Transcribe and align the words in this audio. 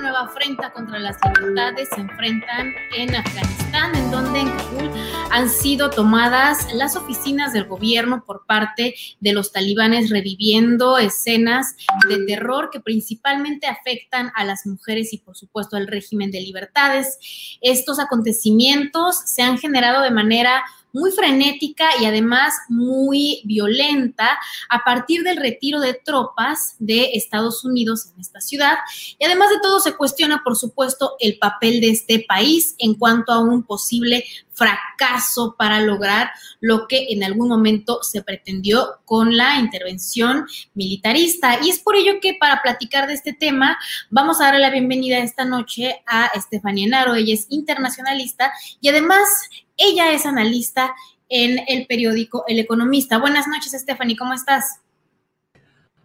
nueva 0.00 0.20
afrenta 0.20 0.72
contra 0.72 0.98
las 0.98 1.16
libertades 1.24 1.88
se 1.94 2.00
enfrentan 2.00 2.72
en 2.96 3.14
Afganistán, 3.14 3.94
en 3.94 4.10
donde 4.10 4.40
en 4.40 4.50
Kabul 4.56 4.90
han 5.30 5.50
sido 5.50 5.90
tomadas 5.90 6.72
las 6.74 6.96
oficinas 6.96 7.52
del 7.52 7.64
gobierno 7.64 8.24
por 8.24 8.46
parte 8.46 8.94
de 9.20 9.32
los 9.32 9.52
talibanes, 9.52 10.10
reviviendo 10.10 10.96
escenas 10.98 11.76
de 12.08 12.24
terror 12.24 12.70
que 12.70 12.80
principalmente 12.80 13.66
afectan 13.66 14.32
a 14.34 14.44
las 14.44 14.66
mujeres 14.66 15.12
y 15.12 15.18
por 15.18 15.36
supuesto 15.36 15.76
al 15.76 15.86
régimen 15.86 16.30
de 16.30 16.40
libertades. 16.40 17.58
Estos 17.60 17.98
acontecimientos 17.98 19.18
se 19.26 19.42
han 19.42 19.58
generado 19.58 20.02
de 20.02 20.10
manera 20.10 20.62
muy 20.92 21.10
frenética 21.10 21.88
y 22.00 22.04
además 22.04 22.54
muy 22.68 23.42
violenta 23.44 24.38
a 24.68 24.84
partir 24.84 25.22
del 25.22 25.36
retiro 25.36 25.80
de 25.80 25.94
tropas 25.94 26.76
de 26.78 27.12
Estados 27.14 27.64
Unidos 27.64 28.06
en 28.12 28.20
esta 28.20 28.40
ciudad. 28.40 28.78
Y 29.18 29.24
además 29.24 29.50
de 29.50 29.60
todo 29.60 29.80
se 29.80 29.96
cuestiona, 29.96 30.42
por 30.44 30.56
supuesto, 30.56 31.16
el 31.18 31.38
papel 31.38 31.80
de 31.80 31.90
este 31.90 32.24
país 32.28 32.74
en 32.78 32.94
cuanto 32.94 33.32
a 33.32 33.40
un 33.40 33.62
posible 33.62 34.24
fracaso 34.60 35.54
para 35.56 35.80
lograr 35.80 36.30
lo 36.60 36.86
que 36.86 37.06
en 37.10 37.24
algún 37.24 37.48
momento 37.48 38.02
se 38.02 38.22
pretendió 38.22 39.00
con 39.06 39.34
la 39.34 39.58
intervención 39.58 40.46
militarista. 40.74 41.58
Y 41.62 41.70
es 41.70 41.78
por 41.78 41.96
ello 41.96 42.20
que 42.20 42.36
para 42.38 42.60
platicar 42.60 43.06
de 43.06 43.14
este 43.14 43.32
tema 43.32 43.78
vamos 44.10 44.38
a 44.38 44.44
darle 44.44 44.60
la 44.60 44.68
bienvenida 44.70 45.18
esta 45.18 45.46
noche 45.46 46.02
a 46.06 46.26
Estefanía 46.34 46.88
Naro. 46.88 47.14
Ella 47.14 47.32
es 47.32 47.46
internacionalista 47.48 48.52
y 48.82 48.90
además 48.90 49.48
ella 49.78 50.12
es 50.12 50.26
analista 50.26 50.94
en 51.30 51.64
el 51.66 51.86
periódico 51.86 52.44
El 52.46 52.58
Economista. 52.58 53.16
Buenas 53.16 53.46
noches, 53.48 53.72
Stephanie, 53.72 54.16
¿cómo 54.16 54.34
estás? 54.34 54.80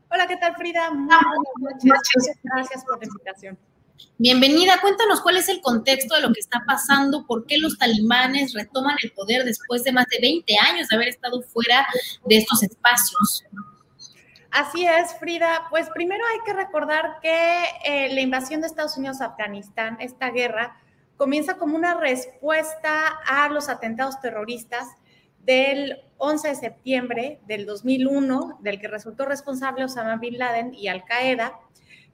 Hola, 0.09 0.27
¿qué 0.27 0.37
tal, 0.37 0.55
Frida? 0.55 0.91
Muy 0.91 1.13
buenas 1.59 1.83
noches. 1.83 2.39
Gracias 2.41 2.85
por 2.85 2.99
la 2.99 3.05
invitación. 3.05 3.57
Bienvenida, 4.17 4.79
cuéntanos 4.81 5.21
cuál 5.21 5.37
es 5.37 5.49
el 5.49 5.61
contexto 5.61 6.15
de 6.15 6.21
lo 6.21 6.31
que 6.31 6.39
está 6.39 6.63
pasando, 6.65 7.25
por 7.25 7.45
qué 7.45 7.57
los 7.57 7.77
talibanes 7.77 8.53
retoman 8.53 8.95
el 9.03 9.11
poder 9.11 9.43
después 9.43 9.83
de 9.83 9.91
más 9.91 10.05
de 10.07 10.19
20 10.21 10.55
años 10.57 10.87
de 10.87 10.95
haber 10.95 11.09
estado 11.09 11.41
fuera 11.41 11.85
de 12.25 12.37
estos 12.37 12.63
espacios. 12.63 13.43
Así 14.51 14.85
es, 14.85 15.13
Frida. 15.19 15.67
Pues 15.69 15.89
primero 15.89 16.23
hay 16.25 16.39
que 16.45 16.53
recordar 16.53 17.19
que 17.21 17.65
eh, 17.83 18.13
la 18.13 18.21
invasión 18.21 18.61
de 18.61 18.67
Estados 18.67 18.95
Unidos 18.97 19.19
a 19.19 19.25
Afganistán, 19.25 19.97
esta 19.99 20.29
guerra, 20.29 20.77
comienza 21.17 21.57
como 21.57 21.75
una 21.75 21.93
respuesta 21.95 23.07
a 23.27 23.49
los 23.49 23.67
atentados 23.67 24.21
terroristas 24.21 24.87
del 25.43 26.01
11 26.17 26.47
de 26.47 26.55
septiembre 26.55 27.39
del 27.47 27.65
2001, 27.65 28.59
del 28.61 28.79
que 28.79 28.87
resultó 28.87 29.25
responsable 29.25 29.83
Osama 29.83 30.15
Bin 30.15 30.37
Laden 30.37 30.73
y 30.73 30.87
Al 30.87 31.03
Qaeda. 31.03 31.59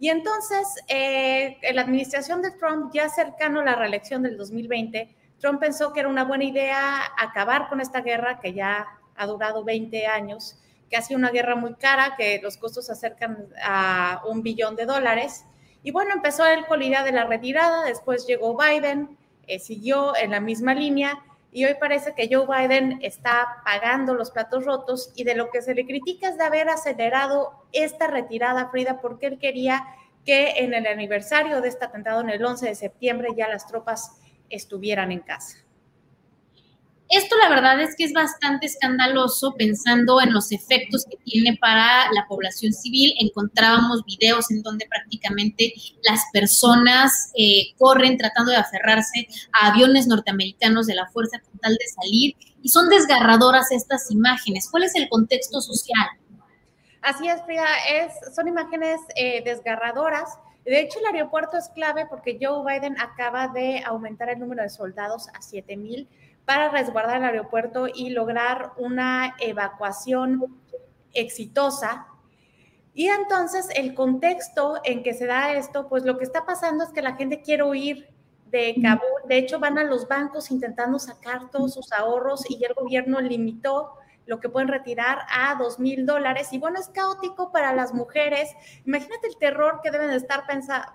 Y 0.02 0.10
entonces, 0.10 0.68
eh, 0.88 1.60
en 1.62 1.76
la 1.76 1.84
administración 1.84 2.42
de 2.42 2.50
Trump, 2.50 2.92
ya 2.92 3.08
cercano 3.08 3.60
a 3.60 3.64
la 3.64 3.76
reelección 3.76 4.24
del 4.24 4.36
2020, 4.36 5.16
Trump 5.40 5.60
pensó 5.60 5.94
que 5.94 6.00
era 6.00 6.10
una 6.10 6.24
buena 6.24 6.44
idea 6.44 7.04
acabar 7.20 7.70
con 7.70 7.80
esta 7.82 8.02
guerra 8.02 8.40
que 8.40 8.52
ya 8.56 8.88
ha 9.16 9.28
durado 9.28 9.64
20 9.64 10.08
años, 10.08 10.58
que 10.90 10.98
ha 10.98 11.04
sido 11.04 11.20
una 11.20 11.30
guerra 11.30 11.56
muy 11.56 11.76
cara, 11.76 12.16
que 12.18 12.40
los 12.42 12.58
costos 12.58 12.88
se 12.88 12.94
acercan 12.94 13.46
a 13.64 14.24
un 14.28 14.42
billón 14.42 14.76
de 14.76 14.88
dólares. 14.88 15.46
Y 15.84 15.92
bueno, 15.92 16.16
empezó 16.16 16.48
él 16.48 16.66
con 16.66 16.80
la 16.80 16.86
idea 16.86 17.04
de 17.04 17.12
la 17.12 17.26
retirada, 17.26 17.84
después 17.86 18.26
llegó 18.26 18.58
Biden, 18.58 19.20
eh, 19.46 19.60
siguió 19.60 20.16
en 20.18 20.32
la 20.32 20.40
misma 20.40 20.74
línea 20.74 21.24
y 21.52 21.66
hoy 21.66 21.76
parece 21.80 22.14
que 22.16 22.30
Joe 22.34 22.48
Biden 22.48 23.00
está 23.02 23.62
pagando 23.66 24.14
los 24.14 24.32
platos 24.32 24.66
rotos 24.66 25.12
y 25.16 25.26
de 25.26 25.36
lo 25.36 25.50
que 25.50 25.62
se 25.62 25.76
le 25.76 25.86
critica 25.86 26.30
es 26.30 26.38
de 26.38 26.46
haber 26.46 26.70
acelerado 26.70 27.66
esta 27.74 28.08
retirada, 28.08 28.70
Frida, 28.70 29.02
porque 29.02 29.28
él 29.28 29.38
quería 29.38 29.86
que 30.26 30.52
en 30.58 30.74
el 30.74 30.88
aniversario 30.88 31.62
de 31.62 31.68
este 31.68 31.86
atentado 31.86 32.22
en 32.22 32.30
el 32.30 32.44
11 32.44 32.68
de 32.68 32.76
septiembre 32.76 33.30
ya 33.36 33.50
las 33.50 33.68
tropas 33.68 34.18
estuvieran 34.50 35.12
en 35.12 35.20
casa. 35.20 35.58
Esto 37.12 37.36
la 37.38 37.50
verdad 37.50 37.82
es 37.82 37.94
que 37.98 38.06
es 38.06 38.14
bastante 38.14 38.68
escandaloso 38.68 39.54
pensando 39.58 40.22
en 40.22 40.32
los 40.32 40.54
efectos 40.54 41.06
que 41.10 41.18
tiene 41.18 41.58
para 41.60 42.10
la 42.14 42.26
población 42.26 42.72
civil. 42.72 43.14
Encontrábamos 43.20 44.06
videos 44.06 44.50
en 44.50 44.64
donde 44.64 44.88
prácticamente 44.90 45.74
las 46.04 46.22
personas 46.32 47.34
eh, 47.36 47.74
corren 47.78 48.18
tratando 48.18 48.52
de 48.52 48.58
aferrarse 48.58 49.28
a 49.52 49.74
aviones 49.74 50.08
norteamericanos 50.08 50.88
de 50.88 50.96
la 50.96 51.06
fuerza 51.08 51.42
con 51.42 51.60
tal 51.60 51.74
de 51.74 51.86
salir 51.88 52.36
y 52.64 52.70
son 52.70 52.88
desgarradoras 52.88 53.74
estas 53.74 54.10
imágenes. 54.10 54.70
¿Cuál 54.72 54.84
es 54.84 54.96
el 54.96 55.10
contexto 55.10 55.60
social? 55.60 56.08
Así 57.02 57.28
es, 57.28 57.44
Frida, 57.44 57.68
es, 57.90 58.14
son 58.34 58.48
imágenes 58.48 59.02
eh, 59.18 59.44
desgarradoras. 59.44 60.38
De 60.64 60.80
hecho, 60.80 61.00
el 61.00 61.14
aeropuerto 61.14 61.58
es 61.58 61.68
clave 61.76 62.06
porque 62.10 62.38
Joe 62.40 62.64
Biden 62.64 62.96
acaba 63.02 63.50
de 63.50 63.84
aumentar 63.86 64.30
el 64.30 64.40
número 64.40 64.64
de 64.64 64.70
soldados 64.70 65.28
a 65.34 65.42
7 65.42 65.76
mil 65.76 66.08
para 66.46 66.70
resguardar 66.70 67.18
el 67.18 67.24
aeropuerto 67.24 67.88
y 67.94 68.10
lograr 68.10 68.74
una 68.78 69.36
evacuación 69.40 70.62
exitosa. 71.14 72.08
Y 72.94 73.08
entonces 73.08 73.70
el 73.76 73.94
contexto 73.94 74.82
en 74.84 75.04
que 75.04 75.14
se 75.14 75.26
da 75.26 75.54
esto, 75.54 75.88
pues 75.88 76.04
lo 76.04 76.18
que 76.18 76.26
está 76.26 76.46
pasando 76.46 76.84
es 76.84 76.92
que 76.92 77.02
la 77.02 77.16
gente 77.16 77.42
quiere 77.42 77.64
huir 77.64 78.10
de 78.48 78.76
Kabul. 78.82 79.28
De 79.28 79.38
hecho, 79.38 79.60
van 79.60 79.78
a 79.78 79.84
los 79.84 80.08
bancos 80.08 80.52
intentando 80.52 81.00
sacar 81.00 81.50
todos 81.52 81.74
sus 81.74 81.92
ahorros 81.94 82.44
y 82.50 82.64
el 82.64 82.74
gobierno 82.74 83.22
limitó 83.22 83.94
lo 84.26 84.40
que 84.40 84.50
pueden 84.50 84.68
retirar 84.68 85.20
a 85.30 85.56
dos 85.56 85.80
mil 85.80 86.06
dólares. 86.06 86.50
Y 86.52 86.60
bueno, 86.60 86.80
es 86.80 86.90
caótico 86.90 87.52
para 87.52 87.74
las 87.74 87.94
mujeres. 87.94 88.50
Imagínate 88.86 89.28
el 89.28 89.38
terror 89.38 89.80
que 89.82 89.92
deben 89.92 90.10
de 90.10 90.18
estar 90.18 90.44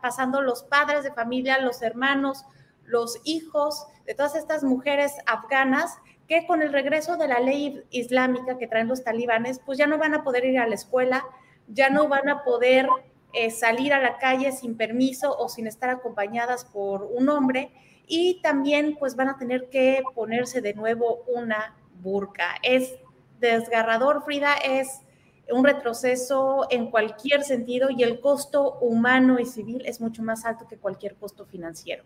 pasando 0.00 0.42
los 0.42 0.62
padres 0.62 1.02
de 1.02 1.12
familia, 1.12 1.58
los 1.58 1.82
hermanos, 1.82 2.44
los 2.86 3.20
hijos 3.24 3.86
de 4.06 4.14
todas 4.14 4.36
estas 4.36 4.64
mujeres 4.64 5.12
afganas 5.26 5.98
que 6.28 6.46
con 6.46 6.62
el 6.62 6.72
regreso 6.72 7.16
de 7.16 7.28
la 7.28 7.40
ley 7.40 7.84
islámica 7.90 8.58
que 8.58 8.66
traen 8.66 8.88
los 8.88 9.04
talibanes, 9.04 9.60
pues 9.64 9.78
ya 9.78 9.86
no 9.86 9.98
van 9.98 10.14
a 10.14 10.24
poder 10.24 10.44
ir 10.44 10.58
a 10.58 10.66
la 10.66 10.74
escuela, 10.74 11.24
ya 11.68 11.90
no 11.90 12.08
van 12.08 12.28
a 12.28 12.42
poder 12.42 12.88
eh, 13.32 13.50
salir 13.50 13.92
a 13.92 14.00
la 14.00 14.18
calle 14.18 14.52
sin 14.52 14.76
permiso 14.76 15.36
o 15.36 15.48
sin 15.48 15.66
estar 15.66 15.90
acompañadas 15.90 16.64
por 16.64 17.04
un 17.04 17.28
hombre 17.28 17.70
y 18.06 18.40
también 18.40 18.96
pues 18.98 19.16
van 19.16 19.28
a 19.28 19.38
tener 19.38 19.68
que 19.68 20.02
ponerse 20.14 20.60
de 20.60 20.74
nuevo 20.74 21.24
una 21.26 21.76
burka. 22.00 22.56
Es 22.62 22.96
desgarrador, 23.40 24.22
Frida, 24.24 24.54
es 24.54 25.00
un 25.50 25.64
retroceso 25.64 26.66
en 26.70 26.90
cualquier 26.90 27.42
sentido 27.42 27.90
y 27.90 28.02
el 28.02 28.20
costo 28.20 28.78
humano 28.80 29.38
y 29.38 29.46
civil 29.46 29.82
es 29.86 30.00
mucho 30.00 30.22
más 30.22 30.44
alto 30.44 30.66
que 30.66 30.76
cualquier 30.76 31.16
costo 31.16 31.46
financiero. 31.46 32.04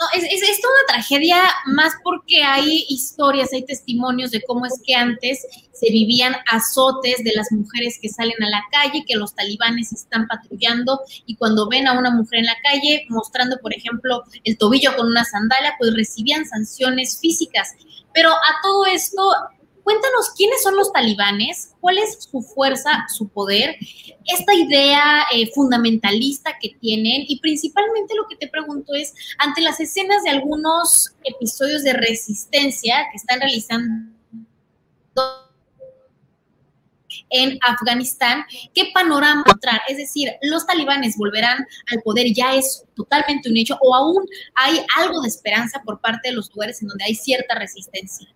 No, 0.00 0.06
es, 0.14 0.24
es, 0.24 0.58
una 0.60 0.94
tragedia 0.94 1.42
más 1.66 1.92
porque 2.02 2.42
hay 2.42 2.86
historias, 2.88 3.52
hay 3.52 3.66
testimonios 3.66 4.30
de 4.30 4.42
cómo 4.46 4.64
es 4.64 4.80
que 4.82 4.94
antes 4.94 5.46
se 5.74 5.90
vivían 5.90 6.34
azotes 6.50 7.22
de 7.22 7.32
las 7.34 7.52
mujeres 7.52 7.98
que 8.00 8.08
salen 8.08 8.42
a 8.42 8.48
la 8.48 8.64
calle, 8.72 9.04
que 9.06 9.16
los 9.16 9.34
talibanes 9.34 9.92
están 9.92 10.26
patrullando 10.26 11.00
y 11.26 11.36
cuando 11.36 11.68
ven 11.68 11.86
a 11.86 11.98
una 11.98 12.10
mujer 12.10 12.38
en 12.38 12.46
la 12.46 12.56
calle 12.62 13.04
mostrando, 13.10 13.58
por 13.58 13.74
ejemplo, 13.74 14.24
el 14.44 14.56
tobillo 14.56 14.96
con 14.96 15.06
una 15.06 15.24
sandalia, 15.26 15.74
pues 15.78 15.94
recibían 15.94 16.46
sanciones 16.46 17.18
físicas. 17.20 17.74
Pero 18.14 18.30
a 18.30 18.62
todo 18.62 18.86
esto 18.86 19.20
Cuéntanos 19.82 20.30
quiénes 20.36 20.62
son 20.62 20.76
los 20.76 20.92
talibanes, 20.92 21.74
cuál 21.80 21.98
es 21.98 22.18
su 22.30 22.42
fuerza, 22.42 23.06
su 23.08 23.28
poder, 23.28 23.76
esta 24.26 24.54
idea 24.54 25.24
eh, 25.34 25.50
fundamentalista 25.54 26.56
que 26.60 26.70
tienen 26.80 27.24
y 27.26 27.40
principalmente 27.40 28.14
lo 28.14 28.26
que 28.28 28.36
te 28.36 28.48
pregunto 28.48 28.94
es, 28.94 29.14
ante 29.38 29.60
las 29.60 29.80
escenas 29.80 30.22
de 30.22 30.30
algunos 30.30 31.14
episodios 31.24 31.82
de 31.82 31.94
resistencia 31.94 33.06
que 33.10 33.16
están 33.16 33.40
realizando 33.40 34.10
en 37.30 37.58
Afganistán, 37.62 38.44
¿qué 38.74 38.90
panorama 38.92 39.44
mostrar? 39.46 39.80
Es 39.88 39.96
decir, 39.96 40.30
¿los 40.42 40.66
talibanes 40.66 41.16
volverán 41.16 41.66
al 41.92 42.02
poder? 42.02 42.32
¿Ya 42.34 42.54
es 42.54 42.84
totalmente 42.94 43.48
un 43.48 43.56
hecho 43.56 43.78
o 43.80 43.94
aún 43.94 44.24
hay 44.54 44.80
algo 44.96 45.20
de 45.22 45.28
esperanza 45.28 45.80
por 45.84 46.00
parte 46.00 46.30
de 46.30 46.34
los 46.34 46.50
lugares 46.50 46.82
en 46.82 46.88
donde 46.88 47.04
hay 47.04 47.14
cierta 47.14 47.54
resistencia? 47.54 48.28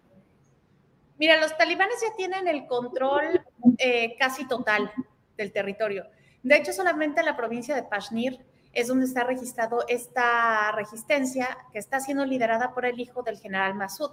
Mira, 1.19 1.40
los 1.40 1.56
talibanes 1.56 1.96
ya 2.02 2.14
tienen 2.16 2.49
el 2.49 2.66
control 2.66 3.44
eh, 3.78 4.16
casi 4.19 4.46
total 4.46 4.93
del 5.37 5.52
territorio. 5.52 6.06
De 6.43 6.56
hecho, 6.56 6.72
solamente 6.72 7.20
en 7.20 7.26
la 7.26 7.37
provincia 7.37 7.75
de 7.75 7.84
Pashnir 7.84 8.44
es 8.72 8.88
donde 8.88 9.06
está 9.06 9.25
registrado 9.25 9.84
esta 9.88 10.72
resistencia 10.72 11.56
que 11.72 11.78
está 11.78 12.00
siendo 12.00 12.26
liderada 12.26 12.75
por 12.75 12.84
el 12.84 12.99
hijo 12.99 13.22
del 13.22 13.38
general 13.38 13.75
Masud. 13.75 14.11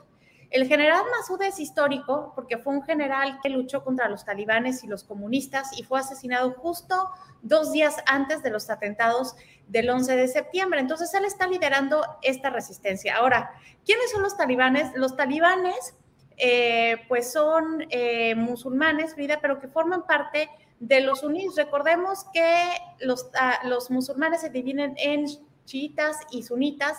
El 0.51 0.67
general 0.67 1.03
Masud 1.17 1.41
es 1.43 1.59
histórico 1.59 2.33
porque 2.35 2.57
fue 2.57 2.73
un 2.73 2.83
general 2.83 3.39
que 3.41 3.49
luchó 3.49 3.83
contra 3.83 4.09
los 4.09 4.25
talibanes 4.25 4.83
y 4.83 4.87
los 4.87 5.05
comunistas 5.05 5.77
y 5.79 5.83
fue 5.83 5.99
asesinado 5.99 6.51
justo 6.51 7.09
dos 7.41 7.71
días 7.71 7.95
antes 8.05 8.43
de 8.43 8.49
los 8.49 8.69
atentados 8.69 9.35
del 9.67 9.89
11 9.89 10.17
de 10.17 10.27
septiembre. 10.27 10.81
Entonces, 10.81 11.13
él 11.13 11.23
está 11.23 11.47
liderando 11.47 12.05
esta 12.21 12.49
resistencia. 12.49 13.15
Ahora, 13.15 13.51
¿quiénes 13.85 14.11
son 14.11 14.23
los 14.23 14.35
talibanes? 14.35 14.91
Los 14.95 15.15
talibanes 15.15 15.95
eh, 16.37 16.97
pues 17.07 17.31
son 17.31 17.85
eh, 17.89 18.35
musulmanes, 18.35 19.13
Frida, 19.13 19.39
pero 19.41 19.59
que 19.59 19.67
forman 19.67 20.05
parte 20.05 20.49
de 20.79 21.01
los 21.01 21.23
unidos. 21.23 21.55
Recordemos 21.55 22.25
que 22.33 22.71
los, 22.99 23.29
ah, 23.39 23.59
los 23.65 23.91
musulmanes 23.91 24.41
se 24.41 24.49
dividen 24.49 24.95
en 24.97 25.25
chiitas 25.65 26.17
y 26.31 26.43
sunitas, 26.43 26.97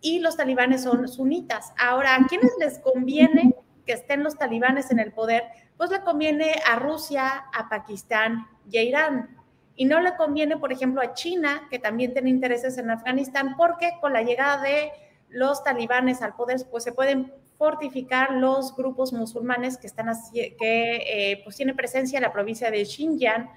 y 0.00 0.20
los 0.20 0.36
talibanes 0.36 0.82
son 0.82 1.08
sunitas. 1.08 1.72
Ahora, 1.78 2.14
¿a 2.14 2.26
quiénes 2.26 2.52
les 2.60 2.78
conviene 2.78 3.54
que 3.86 3.94
estén 3.94 4.22
los 4.22 4.36
talibanes 4.36 4.90
en 4.90 4.98
el 4.98 5.12
poder? 5.12 5.44
Pues 5.78 5.90
le 5.90 6.02
conviene 6.02 6.56
a 6.70 6.76
Rusia, 6.76 7.46
a 7.54 7.70
Pakistán 7.70 8.46
y 8.70 8.76
a 8.76 8.82
Irán. 8.82 9.36
Y 9.76 9.86
no 9.86 10.00
le 10.00 10.14
conviene, 10.16 10.58
por 10.58 10.72
ejemplo, 10.72 11.00
a 11.00 11.14
China, 11.14 11.66
que 11.70 11.78
también 11.78 12.12
tiene 12.12 12.28
intereses 12.28 12.76
en 12.76 12.90
Afganistán, 12.90 13.56
porque 13.56 13.92
con 14.02 14.12
la 14.12 14.22
llegada 14.22 14.60
de 14.60 14.92
los 15.30 15.64
talibanes 15.64 16.20
al 16.20 16.36
poder, 16.36 16.60
pues 16.70 16.84
se 16.84 16.92
pueden 16.92 17.32
fortificar 17.58 18.32
los 18.32 18.74
grupos 18.74 19.12
musulmanes 19.12 19.78
que 19.78 19.86
están 19.86 20.08
así, 20.08 20.54
que 20.58 20.96
eh, 20.96 21.40
pues 21.44 21.56
tiene 21.56 21.74
presencia 21.74 22.18
en 22.18 22.22
la 22.22 22.32
provincia 22.32 22.70
de 22.70 22.84
Xinjiang, 22.84 23.50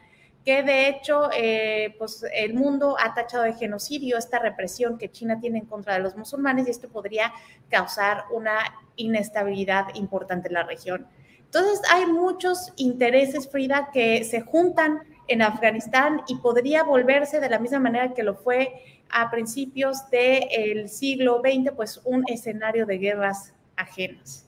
que 0.45 0.63
de 0.63 0.88
hecho 0.88 1.29
eh, 1.35 1.95
pues 1.97 2.23
el 2.33 2.53
mundo 2.53 2.95
ha 2.99 3.13
tachado 3.13 3.44
de 3.44 3.53
genocidio 3.53 4.17
esta 4.17 4.39
represión 4.39 4.97
que 4.97 5.11
China 5.11 5.39
tiene 5.41 5.59
en 5.59 5.65
contra 5.65 5.95
de 5.95 5.99
los 5.99 6.15
musulmanes 6.15 6.67
y 6.67 6.71
esto 6.71 6.88
podría 6.88 7.33
causar 7.69 8.23
una 8.31 8.59
inestabilidad 8.95 9.94
importante 9.95 10.47
en 10.47 10.53
la 10.53 10.63
región. 10.63 11.07
Entonces 11.39 11.81
hay 11.91 12.05
muchos 12.05 12.71
intereses, 12.77 13.50
Frida, 13.50 13.89
que 13.91 14.23
se 14.23 14.41
juntan 14.41 15.01
en 15.27 15.41
Afganistán 15.41 16.21
y 16.27 16.38
podría 16.38 16.83
volverse 16.83 17.39
de 17.39 17.50
la 17.50 17.59
misma 17.59 17.79
manera 17.79 18.13
que 18.13 18.23
lo 18.23 18.35
fue 18.35 19.03
a 19.09 19.29
principios 19.29 20.09
del 20.09 20.89
siglo 20.89 21.41
XX, 21.41 21.73
pues 21.75 22.01
un 22.05 22.23
escenario 22.27 22.85
de 22.85 22.97
guerras 22.97 23.53
ajenas. 23.77 24.47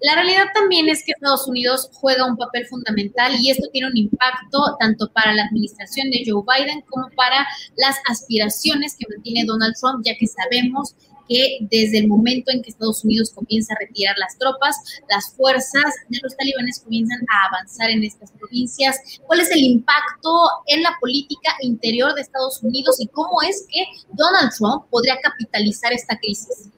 La 0.00 0.16
realidad 0.16 0.44
también 0.52 0.88
es 0.90 1.02
que 1.02 1.12
Estados 1.12 1.48
Unidos 1.48 1.88
juega 1.94 2.26
un 2.26 2.36
papel 2.36 2.66
fundamental 2.66 3.32
y 3.40 3.50
esto 3.50 3.68
tiene 3.72 3.88
un 3.88 3.96
impacto 3.96 4.76
tanto 4.78 5.10
para 5.12 5.32
la 5.32 5.44
administración 5.44 6.10
de 6.10 6.22
Joe 6.26 6.42
Biden 6.44 6.82
como 6.90 7.08
para 7.16 7.46
las 7.76 7.96
aspiraciones 8.10 8.96
que 8.98 9.06
mantiene 9.08 9.46
Donald 9.46 9.74
Trump, 9.80 10.04
ya 10.04 10.14
que 10.16 10.26
sabemos 10.26 10.94
que 11.26 11.58
desde 11.70 12.00
el 12.00 12.08
momento 12.08 12.50
en 12.52 12.62
que 12.62 12.70
Estados 12.70 13.02
Unidos 13.02 13.32
comienza 13.34 13.72
a 13.72 13.78
retirar 13.80 14.14
las 14.18 14.36
tropas, 14.36 14.76
las 15.08 15.34
fuerzas 15.34 15.94
de 16.10 16.18
los 16.22 16.36
talibanes 16.36 16.80
comienzan 16.80 17.20
a 17.30 17.48
avanzar 17.48 17.88
en 17.88 18.04
estas 18.04 18.30
provincias. 18.32 18.98
¿Cuál 19.26 19.40
es 19.40 19.50
el 19.50 19.60
impacto 19.60 20.30
en 20.66 20.82
la 20.82 20.94
política 21.00 21.52
interior 21.62 22.14
de 22.14 22.20
Estados 22.20 22.62
Unidos 22.62 22.96
y 23.00 23.06
cómo 23.08 23.40
es 23.42 23.66
que 23.70 23.84
Donald 24.12 24.52
Trump 24.56 24.84
podría 24.90 25.18
capitalizar 25.22 25.94
esta 25.94 26.18
crisis? 26.18 26.70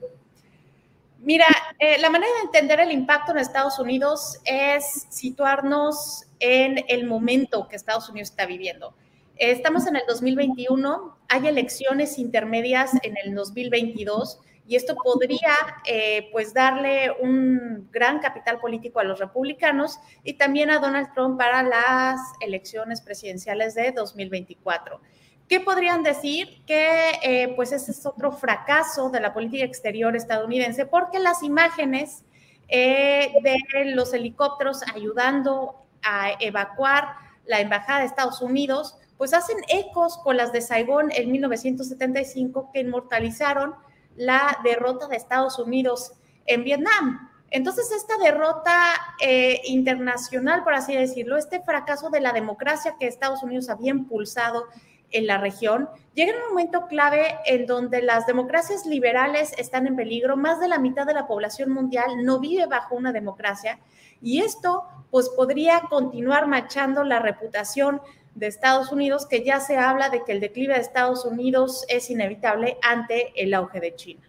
Mira, 1.26 1.46
eh, 1.81 1.99
la 1.99 2.08
manera 2.08 2.32
de 2.34 2.43
entender 2.44 2.78
el 2.78 2.93
impacto 2.93 3.32
en 3.32 3.38
Estados 3.38 3.81
Unidos 3.81 4.38
es 4.44 5.08
situarnos 5.08 6.25
en 6.38 6.84
el 6.87 7.05
momento 7.05 7.67
que 7.67 7.75
Estados 7.75 8.08
Unidos 8.08 8.31
está 8.31 8.46
viviendo. 8.46 8.94
Estamos 9.34 9.88
en 9.88 9.96
el 9.96 10.02
2021, 10.06 11.19
hay 11.28 11.49
elecciones 11.49 12.20
intermedias 12.20 12.93
en 13.02 13.17
el 13.17 13.34
2022 13.34 14.38
y 14.69 14.76
esto 14.76 14.94
podría 14.94 15.52
eh, 15.84 16.28
pues 16.31 16.55
darle 16.55 17.11
un 17.20 17.88
gran 17.90 18.20
capital 18.20 18.61
político 18.61 19.00
a 19.00 19.05
los 19.05 19.19
republicanos 19.19 19.99
y 20.23 20.34
también 20.34 20.70
a 20.70 20.78
Donald 20.78 21.12
Trump 21.12 21.38
para 21.38 21.64
las 21.64 22.20
elecciones 22.40 23.00
presidenciales 23.00 23.75
de 23.75 23.90
2024. 23.90 25.00
¿Qué 25.49 25.61
podrían 25.61 26.03
decir? 26.03 26.63
Que 26.67 27.13
eh, 27.23 27.53
pues 27.55 27.71
ese 27.73 27.93
es 27.93 28.05
otro 28.05 28.33
fracaso 28.33 29.11
de 29.11 29.21
la 29.21 29.33
política 29.33 29.65
exterior 29.65 30.17
estadounidense 30.17 30.87
porque 30.87 31.21
las 31.21 31.43
imágenes 31.43 32.25
eh, 32.69 33.33
de 33.43 33.95
los 33.95 34.13
helicópteros 34.13 34.83
ayudando 34.95 35.87
a 36.03 36.33
evacuar 36.41 37.15
la 37.47 37.61
embajada 37.61 38.01
de 38.01 38.07
Estados 38.07 38.43
Unidos, 38.43 38.97
pues 39.17 39.33
hacen 39.35 39.57
ecos 39.69 40.19
con 40.19 40.37
las 40.37 40.53
de 40.53 40.61
Saigón 40.61 41.11
en 41.13 41.31
1975 41.31 42.71
que 42.73 42.81
inmortalizaron 42.81 43.75
la 44.17 44.59
derrota 44.65 45.07
de 45.07 45.17
Estados 45.17 45.59
Unidos 45.59 46.13
en 46.47 46.65
Vietnam. 46.65 47.31
Entonces, 47.51 47.93
esta 47.93 48.19
derrota 48.19 48.75
eh, 49.23 49.61
internacional, 49.67 50.65
por 50.65 50.75
así 50.75 50.97
decirlo, 50.97 51.37
este 51.37 51.63
fracaso 51.63 52.11
de 52.11 52.21
la 52.21 52.33
democracia 52.33 52.97
que 52.99 53.07
Estados 53.07 53.43
Unidos 53.43 53.69
había 53.69 53.93
impulsado 53.93 54.67
en 55.17 55.27
la 55.27 55.39
región, 55.39 55.89
llega 56.15 56.35
un 56.35 56.51
momento 56.51 56.87
clave 56.87 57.37
en 57.47 57.67
donde 57.67 58.03
las 58.03 58.27
democracias 58.27 58.87
liberales 58.87 59.53
están 59.59 59.87
en 59.87 59.97
peligro, 59.97 60.37
más 60.37 60.61
de 60.61 60.69
la 60.69 60.79
mitad 60.79 61.07
de 61.07 61.15
la 61.15 61.27
población 61.27 61.71
mundial 61.71 62.25
no 62.25 62.39
vive 62.39 62.67
bajo 62.67 62.95
una 62.95 63.13
democracia 63.13 63.79
y 64.21 64.41
esto 64.43 64.85
pues 65.11 65.29
podría 65.31 65.83
continuar 65.89 66.47
machando 66.47 67.05
la 67.05 67.21
reputación 67.21 68.01
de 68.35 68.49
Estados 68.49 68.93
Unidos, 68.93 69.27
que 69.27 69.45
ya 69.45 69.61
se 69.61 69.79
habla 69.79 70.11
de 70.11 70.23
que 70.25 70.33
el 70.33 70.41
declive 70.41 70.75
de 70.75 70.81
Estados 70.81 71.25
Unidos 71.25 71.85
es 71.89 72.11
inevitable 72.11 72.77
ante 72.83 73.33
el 73.43 73.55
auge 73.55 73.81
de 73.81 73.95
China. 73.95 74.29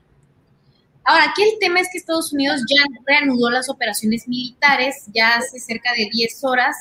Ahora, 1.03 1.25
aquí 1.29 1.41
el 1.41 1.59
tema 1.59 1.79
es 1.79 1.87
que 1.89 1.97
Estados 1.99 2.33
Unidos 2.33 2.61
ya 2.67 2.83
reanudó 3.05 3.49
las 3.49 3.69
operaciones 3.69 4.27
militares, 4.27 5.05
ya 5.13 5.37
hace 5.37 5.59
cerca 5.59 5.91
de 5.93 6.09
10 6.11 6.43
horas, 6.43 6.75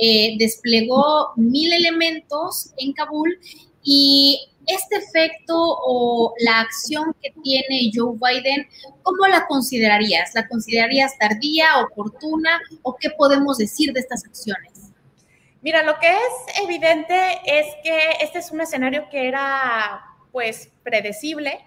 eh, 0.00 0.36
desplegó 0.38 1.32
mil 1.36 1.72
elementos 1.72 2.72
en 2.78 2.92
Kabul 2.92 3.38
y 3.82 4.50
este 4.66 4.96
efecto 4.96 5.54
o 5.56 6.34
la 6.40 6.60
acción 6.60 7.14
que 7.20 7.32
tiene 7.42 7.90
Joe 7.94 8.16
Biden, 8.16 8.66
¿cómo 9.02 9.26
la 9.26 9.46
considerarías? 9.46 10.34
¿La 10.34 10.48
considerarías 10.48 11.18
tardía, 11.18 11.80
oportuna 11.80 12.60
o 12.82 12.96
qué 12.96 13.10
podemos 13.10 13.58
decir 13.58 13.92
de 13.92 14.00
estas 14.00 14.24
acciones? 14.24 14.92
Mira, 15.62 15.82
lo 15.82 15.98
que 15.98 16.08
es 16.08 16.62
evidente 16.62 17.14
es 17.44 17.66
que 17.82 17.98
este 18.22 18.38
es 18.38 18.50
un 18.50 18.60
escenario 18.62 19.08
que 19.10 19.28
era 19.28 20.02
pues 20.32 20.70
predecible, 20.82 21.60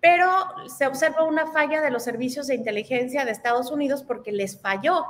pero 0.00 0.28
se 0.68 0.86
observa 0.86 1.24
una 1.24 1.50
falla 1.52 1.80
de 1.80 1.90
los 1.90 2.04
servicios 2.04 2.46
de 2.48 2.54
inteligencia 2.54 3.24
de 3.24 3.30
Estados 3.30 3.70
Unidos 3.70 4.02
porque 4.02 4.32
les 4.32 4.60
falló 4.60 5.04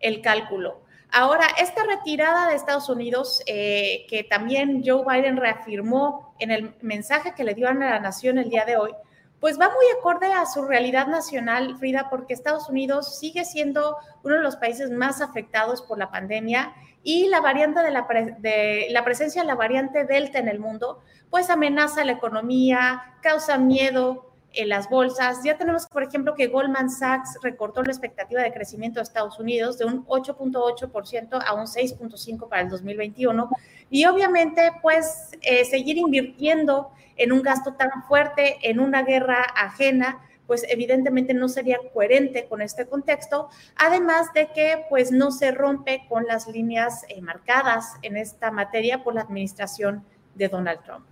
el 0.00 0.20
cálculo. 0.20 0.83
Ahora, 1.16 1.46
esta 1.60 1.84
retirada 1.84 2.48
de 2.48 2.56
Estados 2.56 2.88
Unidos, 2.88 3.40
eh, 3.46 4.04
que 4.08 4.24
también 4.24 4.82
Joe 4.84 5.04
Biden 5.06 5.36
reafirmó 5.36 6.34
en 6.40 6.50
el 6.50 6.74
mensaje 6.80 7.34
que 7.36 7.44
le 7.44 7.54
dio 7.54 7.68
a 7.68 7.72
la 7.72 8.00
nación 8.00 8.36
el 8.36 8.50
día 8.50 8.64
de 8.64 8.76
hoy, 8.76 8.90
pues 9.38 9.60
va 9.60 9.68
muy 9.68 9.84
acorde 9.96 10.32
a 10.32 10.44
su 10.44 10.64
realidad 10.64 11.06
nacional, 11.06 11.76
Frida, 11.78 12.08
porque 12.10 12.34
Estados 12.34 12.68
Unidos 12.68 13.16
sigue 13.16 13.44
siendo 13.44 13.96
uno 14.24 14.34
de 14.34 14.42
los 14.42 14.56
países 14.56 14.90
más 14.90 15.20
afectados 15.20 15.82
por 15.82 15.98
la 15.98 16.10
pandemia 16.10 16.74
y 17.04 17.28
la 17.28 17.40
variante 17.40 17.80
de 17.80 17.92
la, 17.92 19.04
presencia 19.04 19.42
de 19.42 19.46
la 19.46 19.54
variante 19.54 20.06
Delta 20.06 20.40
en 20.40 20.48
el 20.48 20.58
mundo, 20.58 21.00
pues 21.30 21.48
amenaza 21.48 22.04
la 22.04 22.10
economía, 22.10 23.14
causa 23.22 23.56
miedo, 23.56 24.33
en 24.56 24.68
las 24.68 24.88
bolsas. 24.88 25.42
Ya 25.44 25.56
tenemos, 25.56 25.86
por 25.86 26.02
ejemplo, 26.02 26.34
que 26.34 26.48
Goldman 26.48 26.90
Sachs 26.90 27.38
recortó 27.42 27.82
la 27.82 27.90
expectativa 27.90 28.42
de 28.42 28.52
crecimiento 28.52 28.98
de 28.98 29.04
Estados 29.04 29.38
Unidos 29.38 29.78
de 29.78 29.84
un 29.84 30.04
8.8% 30.06 31.42
a 31.44 31.54
un 31.54 31.66
6.5% 31.66 32.48
para 32.48 32.62
el 32.62 32.68
2021. 32.68 33.48
Y 33.90 34.06
obviamente, 34.06 34.72
pues, 34.82 35.30
eh, 35.42 35.64
seguir 35.64 35.98
invirtiendo 35.98 36.90
en 37.16 37.32
un 37.32 37.42
gasto 37.42 37.74
tan 37.74 37.90
fuerte, 38.08 38.58
en 38.62 38.80
una 38.80 39.02
guerra 39.02 39.42
ajena, 39.56 40.20
pues 40.46 40.64
evidentemente 40.68 41.32
no 41.34 41.48
sería 41.48 41.78
coherente 41.92 42.46
con 42.48 42.60
este 42.60 42.86
contexto, 42.86 43.48
además 43.76 44.32
de 44.34 44.48
que 44.52 44.84
pues 44.90 45.10
no 45.10 45.30
se 45.30 45.52
rompe 45.52 46.04
con 46.08 46.26
las 46.26 46.46
líneas 46.48 47.04
eh, 47.08 47.20
marcadas 47.22 47.94
en 48.02 48.16
esta 48.16 48.50
materia 48.50 49.02
por 49.02 49.14
la 49.14 49.22
administración 49.22 50.04
de 50.34 50.48
Donald 50.48 50.82
Trump. 50.82 51.06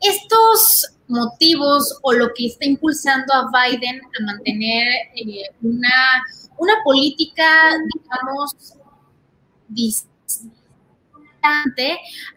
Estos 0.00 0.98
motivos 1.12 1.98
o 2.02 2.12
lo 2.12 2.32
que 2.34 2.46
está 2.46 2.66
impulsando 2.66 3.32
a 3.32 3.50
Biden 3.52 4.00
a 4.00 4.24
mantener 4.24 4.88
eh, 5.14 5.44
una, 5.62 6.24
una 6.58 6.74
política, 6.84 7.76
digamos, 7.94 8.74
distante, 9.68 10.50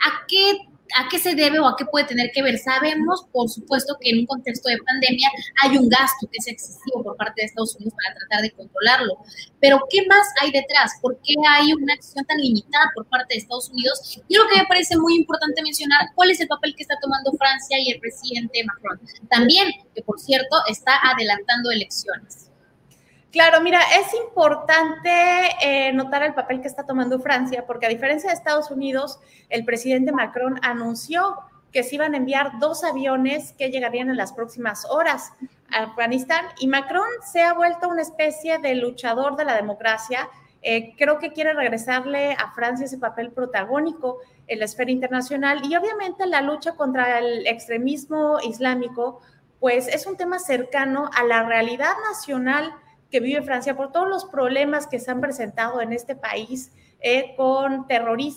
¿a 0.02 0.26
qué 0.28 0.60
¿A 0.98 1.10
qué 1.10 1.20
se 1.20 1.36
debe 1.36 1.60
o 1.60 1.68
a 1.68 1.76
qué 1.76 1.84
puede 1.86 2.06
tener 2.06 2.32
que 2.34 2.42
ver? 2.42 2.58
Sabemos, 2.58 3.28
por 3.34 3.50
supuesto, 3.50 3.98
que 4.00 4.12
en 4.12 4.20
un 4.20 4.26
contexto 4.28 4.70
de 4.70 4.78
pandemia 4.78 5.30
hay 5.62 5.78
un 5.78 5.90
gasto 5.90 6.26
que 6.32 6.38
es 6.38 6.48
excesivo 6.48 7.04
por 7.04 7.18
parte 7.18 7.42
de 7.42 7.48
Estados 7.48 7.76
Unidos 7.76 7.94
para 8.02 8.16
tratar 8.16 8.42
de 8.44 8.52
controlarlo. 8.52 9.18
Pero, 9.60 9.82
¿qué 9.90 10.06
más 10.08 10.26
hay 10.42 10.52
detrás? 10.52 10.94
¿Por 11.02 11.20
qué 11.22 11.34
hay 11.50 11.74
una 11.74 11.96
acción 11.96 12.24
tan 12.24 12.38
limitada 12.38 12.92
por 12.96 13.06
parte 13.08 13.34
de 13.34 13.40
Estados 13.40 13.70
Unidos? 13.72 14.22
Y 14.30 14.38
lo 14.38 14.48
que 14.48 14.58
me 14.58 14.66
parece 14.68 14.96
muy 14.96 15.16
importante 15.16 15.62
mencionar, 15.62 16.12
¿cuál 16.16 16.32
es 16.32 16.40
el 16.40 16.48
papel 16.48 16.74
que 16.78 16.84
está 16.84 16.96
tomando 17.02 17.34
Francia 17.34 17.78
y 17.78 17.92
el 17.92 18.00
presidente 18.00 18.64
Macron? 18.64 19.02
También, 19.30 19.74
que 19.94 20.02
por 20.02 20.18
cierto, 20.18 20.56
está 20.70 20.98
adelantando 21.04 21.72
elecciones. 21.72 22.52
Claro, 23.36 23.60
mira, 23.60 23.82
es 24.00 24.14
importante 24.14 25.12
eh, 25.62 25.92
notar 25.92 26.24
el 26.24 26.34
papel 26.34 26.62
que 26.62 26.70
está 26.70 26.86
tomando 26.86 27.20
Francia, 27.20 27.66
porque 27.68 27.86
a 27.86 27.90
diferencia 27.90 28.30
de 28.30 28.34
Estados 28.34 28.72
Unidos, 28.72 29.20
el 29.50 29.66
presidente 29.66 30.14
Macron 30.14 30.58
anunció 30.62 31.36
que 31.74 31.84
se 31.84 31.96
iban 31.96 32.14
a 32.14 32.18
enviar 32.18 32.60
dos 32.60 32.86
aviones 32.86 33.52
que 33.58 33.72
llegarían 33.72 34.10
en 34.10 34.16
las 34.16 34.32
próximas 34.32 34.86
horas 34.86 35.34
a 35.70 35.84
Afganistán 35.84 36.46
y 36.62 36.68
Macron 36.68 37.10
se 37.30 37.42
ha 37.42 37.52
vuelto 37.52 37.90
una 37.90 38.04
especie 38.04 38.58
de 38.60 38.74
luchador 38.76 39.36
de 39.36 39.44
la 39.44 39.56
democracia. 39.58 40.30
Eh, 40.62 40.94
creo 40.98 41.20
que 41.20 41.34
quiere 41.34 41.52
regresarle 41.52 42.32
a 42.36 42.54
Francia 42.54 42.86
ese 42.86 43.00
papel 43.00 43.34
protagónico 43.34 44.20
en 44.48 44.60
la 44.60 44.66
esfera 44.66 44.92
internacional 44.92 45.60
y 45.66 45.76
obviamente 45.76 46.26
la 46.26 46.40
lucha 46.40 46.72
contra 46.78 47.20
el 47.20 47.46
extremismo 47.48 48.40
islámico, 48.48 49.20
pues 49.60 49.90
es 49.90 50.08
un 50.08 50.16
tema 50.16 50.40
cercano 50.40 51.10
a 51.14 51.26
la 51.26 51.44
realidad 51.44 51.96
nacional 52.10 52.74
que 53.10 53.20
vive 53.20 53.42
Francia 53.42 53.76
por 53.76 53.92
todos 53.92 54.10
los 54.10 54.26
problemas 54.26 54.88
que 54.88 55.00
se 55.00 55.12
han 55.12 55.22
presentado 55.22 55.82
en 55.82 55.94
este 55.94 56.16
país 56.16 56.72
eh, 57.02 57.36
con, 57.38 57.86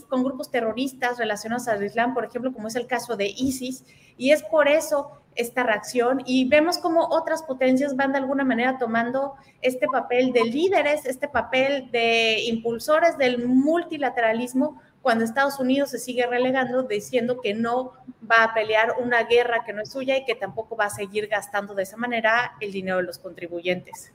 con 0.08 0.24
grupos 0.24 0.50
terroristas 0.50 1.18
relacionados 1.18 1.68
al 1.68 1.82
Islam, 1.82 2.12
por 2.14 2.24
ejemplo, 2.24 2.52
como 2.52 2.68
es 2.68 2.76
el 2.76 2.86
caso 2.86 3.16
de 3.16 3.26
ISIS, 3.26 3.84
y 4.16 4.32
es 4.32 4.42
por 4.42 4.68
eso 4.68 5.12
esta 5.36 5.62
reacción 5.62 6.20
y 6.26 6.48
vemos 6.48 6.78
como 6.78 7.06
otras 7.10 7.44
potencias 7.44 7.94
van 7.94 8.10
de 8.10 8.18
alguna 8.18 8.44
manera 8.44 8.76
tomando 8.76 9.36
este 9.62 9.86
papel 9.86 10.32
de 10.32 10.44
líderes, 10.44 11.06
este 11.06 11.28
papel 11.28 11.90
de 11.92 12.42
impulsores 12.46 13.16
del 13.16 13.46
multilateralismo, 13.46 14.82
cuando 15.00 15.24
Estados 15.24 15.60
Unidos 15.60 15.90
se 15.90 15.98
sigue 15.98 16.26
relegando 16.26 16.82
diciendo 16.82 17.40
que 17.40 17.54
no 17.54 17.92
va 18.28 18.42
a 18.42 18.52
pelear 18.52 18.96
una 19.00 19.22
guerra 19.22 19.64
que 19.64 19.72
no 19.72 19.82
es 19.82 19.92
suya 19.92 20.16
y 20.16 20.24
que 20.24 20.34
tampoco 20.34 20.76
va 20.76 20.86
a 20.86 20.90
seguir 20.90 21.28
gastando 21.28 21.72
de 21.72 21.84
esa 21.84 21.96
manera 21.96 22.54
el 22.60 22.72
dinero 22.72 22.96
de 22.96 23.04
los 23.04 23.18
contribuyentes 23.18 24.12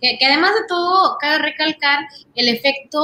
que, 0.00 0.18
además 0.26 0.52
de 0.54 0.66
todo, 0.68 1.16
cabe 1.20 1.38
recalcar 1.38 2.06
el 2.34 2.48
efecto 2.48 3.00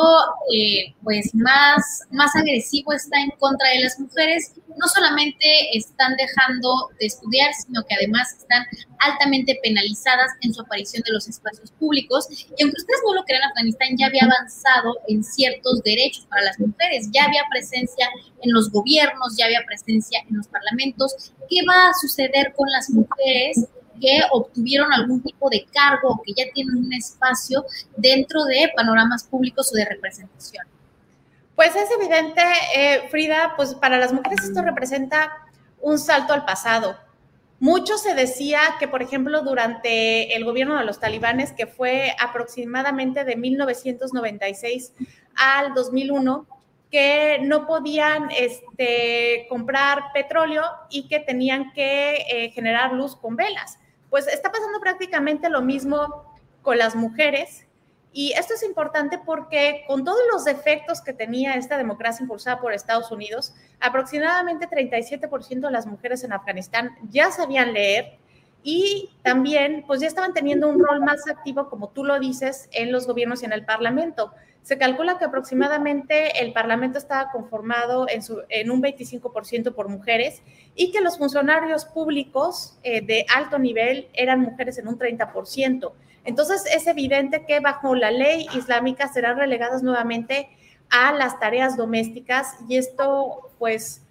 eh, 0.54 0.94
pues 1.02 1.34
más, 1.34 2.02
más 2.10 2.34
agresivo 2.36 2.92
está 2.92 3.20
en 3.20 3.30
contra 3.38 3.68
de 3.70 3.80
las 3.80 3.98
mujeres. 3.98 4.52
No 4.68 4.86
solamente 4.88 5.76
están 5.76 6.14
dejando 6.16 6.90
de 7.00 7.06
estudiar, 7.06 7.52
sino 7.54 7.82
que 7.84 7.94
además 7.96 8.32
están 8.38 8.64
altamente 8.98 9.58
penalizadas 9.62 10.30
en 10.42 10.54
su 10.54 10.60
aparición 10.62 11.02
de 11.04 11.12
los 11.12 11.28
espacios 11.28 11.72
públicos. 11.72 12.28
Y 12.30 12.62
aunque 12.62 12.80
ustedes 12.80 13.00
no 13.06 13.14
lo 13.14 13.24
crean, 13.24 13.42
Afganistán 13.42 13.96
ya 13.98 14.06
había 14.06 14.24
avanzado 14.24 14.96
en 15.08 15.24
ciertos 15.24 15.82
derechos 15.82 16.26
para 16.26 16.42
las 16.42 16.58
mujeres, 16.60 17.08
ya 17.12 17.24
había 17.24 17.42
presencia 17.50 18.08
en 18.42 18.52
los 18.52 18.70
gobiernos, 18.70 19.36
ya 19.36 19.46
había 19.46 19.64
presencia 19.66 20.20
en 20.28 20.36
los 20.36 20.46
parlamentos. 20.48 21.32
¿Qué 21.48 21.60
va 21.68 21.88
a 21.88 21.94
suceder 21.94 22.52
con 22.54 22.70
las 22.70 22.88
mujeres? 22.90 23.66
Que 24.00 24.20
obtuvieron 24.32 24.92
algún 24.92 25.22
tipo 25.22 25.48
de 25.50 25.66
cargo 25.72 26.10
o 26.10 26.22
que 26.22 26.32
ya 26.32 26.44
tienen 26.52 26.76
un 26.76 26.92
espacio 26.92 27.64
dentro 27.96 28.44
de 28.44 28.70
panoramas 28.74 29.24
públicos 29.24 29.70
o 29.72 29.76
de 29.76 29.84
representación. 29.84 30.66
Pues 31.54 31.76
es 31.76 31.88
evidente, 31.90 32.42
eh, 32.76 33.08
Frida, 33.10 33.54
pues 33.56 33.74
para 33.74 33.98
las 33.98 34.12
mujeres 34.12 34.42
esto 34.42 34.62
representa 34.62 35.32
un 35.80 35.98
salto 35.98 36.32
al 36.32 36.44
pasado. 36.44 36.96
Mucho 37.60 37.96
se 37.96 38.14
decía 38.14 38.60
que, 38.80 38.88
por 38.88 39.02
ejemplo, 39.02 39.42
durante 39.42 40.34
el 40.34 40.44
gobierno 40.44 40.76
de 40.76 40.84
los 40.84 40.98
talibanes, 40.98 41.52
que 41.52 41.66
fue 41.66 42.14
aproximadamente 42.18 43.24
de 43.24 43.36
1996 43.36 44.92
al 45.36 45.72
2001, 45.74 46.46
que 46.90 47.38
no 47.42 47.66
podían 47.66 48.28
este, 48.32 49.46
comprar 49.48 50.12
petróleo 50.12 50.62
y 50.90 51.08
que 51.08 51.20
tenían 51.20 51.72
que 51.72 52.24
eh, 52.28 52.50
generar 52.50 52.92
luz 52.92 53.16
con 53.16 53.36
velas 53.36 53.78
pues 54.14 54.28
está 54.28 54.52
pasando 54.52 54.78
prácticamente 54.78 55.48
lo 55.48 55.60
mismo 55.60 56.24
con 56.62 56.78
las 56.78 56.94
mujeres. 56.94 57.66
Y 58.12 58.30
esto 58.34 58.54
es 58.54 58.62
importante 58.62 59.18
porque 59.18 59.82
con 59.88 60.04
todos 60.04 60.20
los 60.32 60.44
defectos 60.44 61.00
que 61.00 61.12
tenía 61.12 61.54
esta 61.54 61.76
democracia 61.76 62.22
impulsada 62.22 62.60
por 62.60 62.72
Estados 62.72 63.10
Unidos, 63.10 63.54
aproximadamente 63.80 64.68
37% 64.68 65.58
de 65.58 65.70
las 65.72 65.86
mujeres 65.86 66.22
en 66.22 66.32
Afganistán 66.32 66.96
ya 67.10 67.32
sabían 67.32 67.72
leer 67.72 68.20
y 68.66 69.10
también 69.22 69.84
pues 69.86 70.00
ya 70.00 70.08
estaban 70.08 70.32
teniendo 70.32 70.68
un 70.68 70.82
rol 70.82 71.00
más 71.00 71.28
activo, 71.28 71.68
como 71.68 71.90
tú 71.90 72.02
lo 72.02 72.18
dices, 72.18 72.70
en 72.72 72.90
los 72.90 73.06
gobiernos 73.06 73.42
y 73.42 73.44
en 73.44 73.52
el 73.52 73.66
Parlamento. 73.66 74.32
Se 74.62 74.78
calcula 74.78 75.18
que 75.18 75.26
aproximadamente 75.26 76.40
el 76.40 76.54
Parlamento 76.54 76.96
estaba 76.96 77.30
conformado 77.30 78.06
en, 78.08 78.22
su, 78.22 78.40
en 78.48 78.70
un 78.70 78.82
25% 78.82 79.74
por 79.74 79.90
mujeres 79.90 80.42
y 80.74 80.90
que 80.92 81.02
los 81.02 81.18
funcionarios 81.18 81.84
públicos 81.84 82.78
eh, 82.82 83.02
de 83.02 83.26
alto 83.36 83.58
nivel 83.58 84.08
eran 84.14 84.40
mujeres 84.40 84.78
en 84.78 84.88
un 84.88 84.98
30%. 84.98 85.92
Entonces 86.24 86.64
es 86.74 86.86
evidente 86.86 87.44
que 87.44 87.60
bajo 87.60 87.94
la 87.94 88.10
ley 88.10 88.46
islámica 88.56 89.12
serán 89.12 89.36
relegadas 89.36 89.82
nuevamente 89.82 90.48
a 90.88 91.12
las 91.12 91.38
tareas 91.38 91.76
domésticas 91.76 92.56
y 92.66 92.78
esto 92.78 93.50
pues 93.58 94.03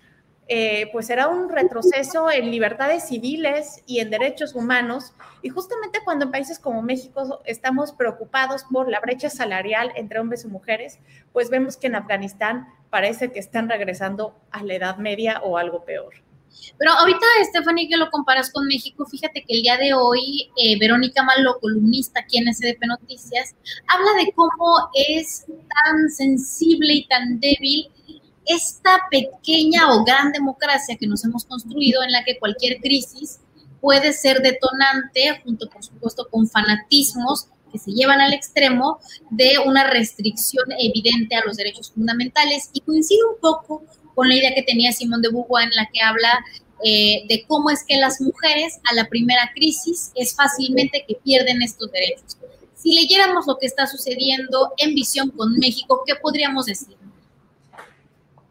eh, 0.47 0.89
pues 0.91 1.07
será 1.07 1.27
un 1.27 1.49
retroceso 1.49 2.29
en 2.29 2.51
libertades 2.51 3.07
civiles 3.07 3.81
y 3.85 3.99
en 3.99 4.09
derechos 4.09 4.55
humanos. 4.55 5.13
Y 5.41 5.49
justamente 5.49 5.99
cuando 6.03 6.25
en 6.25 6.31
países 6.31 6.59
como 6.59 6.81
México 6.81 7.41
estamos 7.45 7.93
preocupados 7.93 8.65
por 8.71 8.89
la 8.89 8.99
brecha 8.99 9.29
salarial 9.29 9.91
entre 9.95 10.19
hombres 10.19 10.43
y 10.43 10.47
mujeres, 10.47 10.99
pues 11.31 11.49
vemos 11.49 11.77
que 11.77 11.87
en 11.87 11.95
Afganistán 11.95 12.67
parece 12.89 13.31
que 13.31 13.39
están 13.39 13.69
regresando 13.69 14.35
a 14.51 14.63
la 14.63 14.75
Edad 14.75 14.97
Media 14.97 15.41
o 15.43 15.57
algo 15.57 15.85
peor. 15.85 16.13
Pero 16.77 16.91
ahorita, 16.91 17.25
Stephanie, 17.45 17.87
que 17.87 17.97
lo 17.97 18.09
comparas 18.09 18.51
con 18.51 18.67
México, 18.67 19.05
fíjate 19.05 19.43
que 19.43 19.55
el 19.55 19.63
día 19.63 19.77
de 19.77 19.93
hoy, 19.93 20.51
eh, 20.57 20.77
Verónica 20.79 21.23
Malo, 21.23 21.57
columnista 21.59 22.19
aquí 22.19 22.37
en 22.37 22.53
SDP 22.53 22.85
Noticias, 22.85 23.55
habla 23.87 24.23
de 24.23 24.31
cómo 24.33 24.89
es 24.93 25.45
tan 25.47 26.09
sensible 26.09 26.93
y 26.93 27.07
tan 27.07 27.39
débil 27.39 27.91
esta 28.45 28.99
pequeña 29.09 29.91
o 29.93 30.03
gran 30.03 30.31
democracia 30.31 30.97
que 30.97 31.07
nos 31.07 31.23
hemos 31.23 31.45
construido 31.45 32.03
en 32.03 32.11
la 32.11 32.23
que 32.23 32.37
cualquier 32.37 32.79
crisis 32.79 33.39
puede 33.81 34.13
ser 34.13 34.41
detonante, 34.41 35.41
junto 35.43 35.69
por 35.69 35.83
supuesto 35.83 36.27
con 36.29 36.47
fanatismos 36.47 37.47
que 37.71 37.79
se 37.79 37.91
llevan 37.91 38.21
al 38.21 38.33
extremo 38.33 38.99
de 39.29 39.55
una 39.65 39.89
restricción 39.89 40.65
evidente 40.77 41.35
a 41.35 41.43
los 41.45 41.57
derechos 41.57 41.91
fundamentales 41.91 42.69
y 42.71 42.81
coincide 42.81 43.19
un 43.33 43.41
poco 43.41 43.83
con 44.13 44.29
la 44.29 44.35
idea 44.35 44.53
que 44.53 44.61
tenía 44.61 44.91
Simón 44.91 45.21
de 45.21 45.29
Beauvoir 45.29 45.65
en 45.65 45.75
la 45.75 45.89
que 45.91 46.01
habla 46.01 46.45
eh, 46.85 47.25
de 47.27 47.45
cómo 47.47 47.69
es 47.69 47.83
que 47.83 47.97
las 47.97 48.21
mujeres 48.21 48.79
a 48.89 48.93
la 48.93 49.07
primera 49.07 49.51
crisis 49.55 50.11
es 50.15 50.35
fácilmente 50.35 51.03
que 51.07 51.15
pierden 51.15 51.61
estos 51.61 51.91
derechos. 51.91 52.37
Si 52.75 52.93
leyéramos 52.93 53.47
lo 53.47 53.57
que 53.57 53.65
está 53.65 53.87
sucediendo 53.87 54.73
en 54.77 54.93
visión 54.93 55.31
con 55.31 55.57
México, 55.57 56.03
¿qué 56.05 56.15
podríamos 56.15 56.65
decir? 56.65 56.97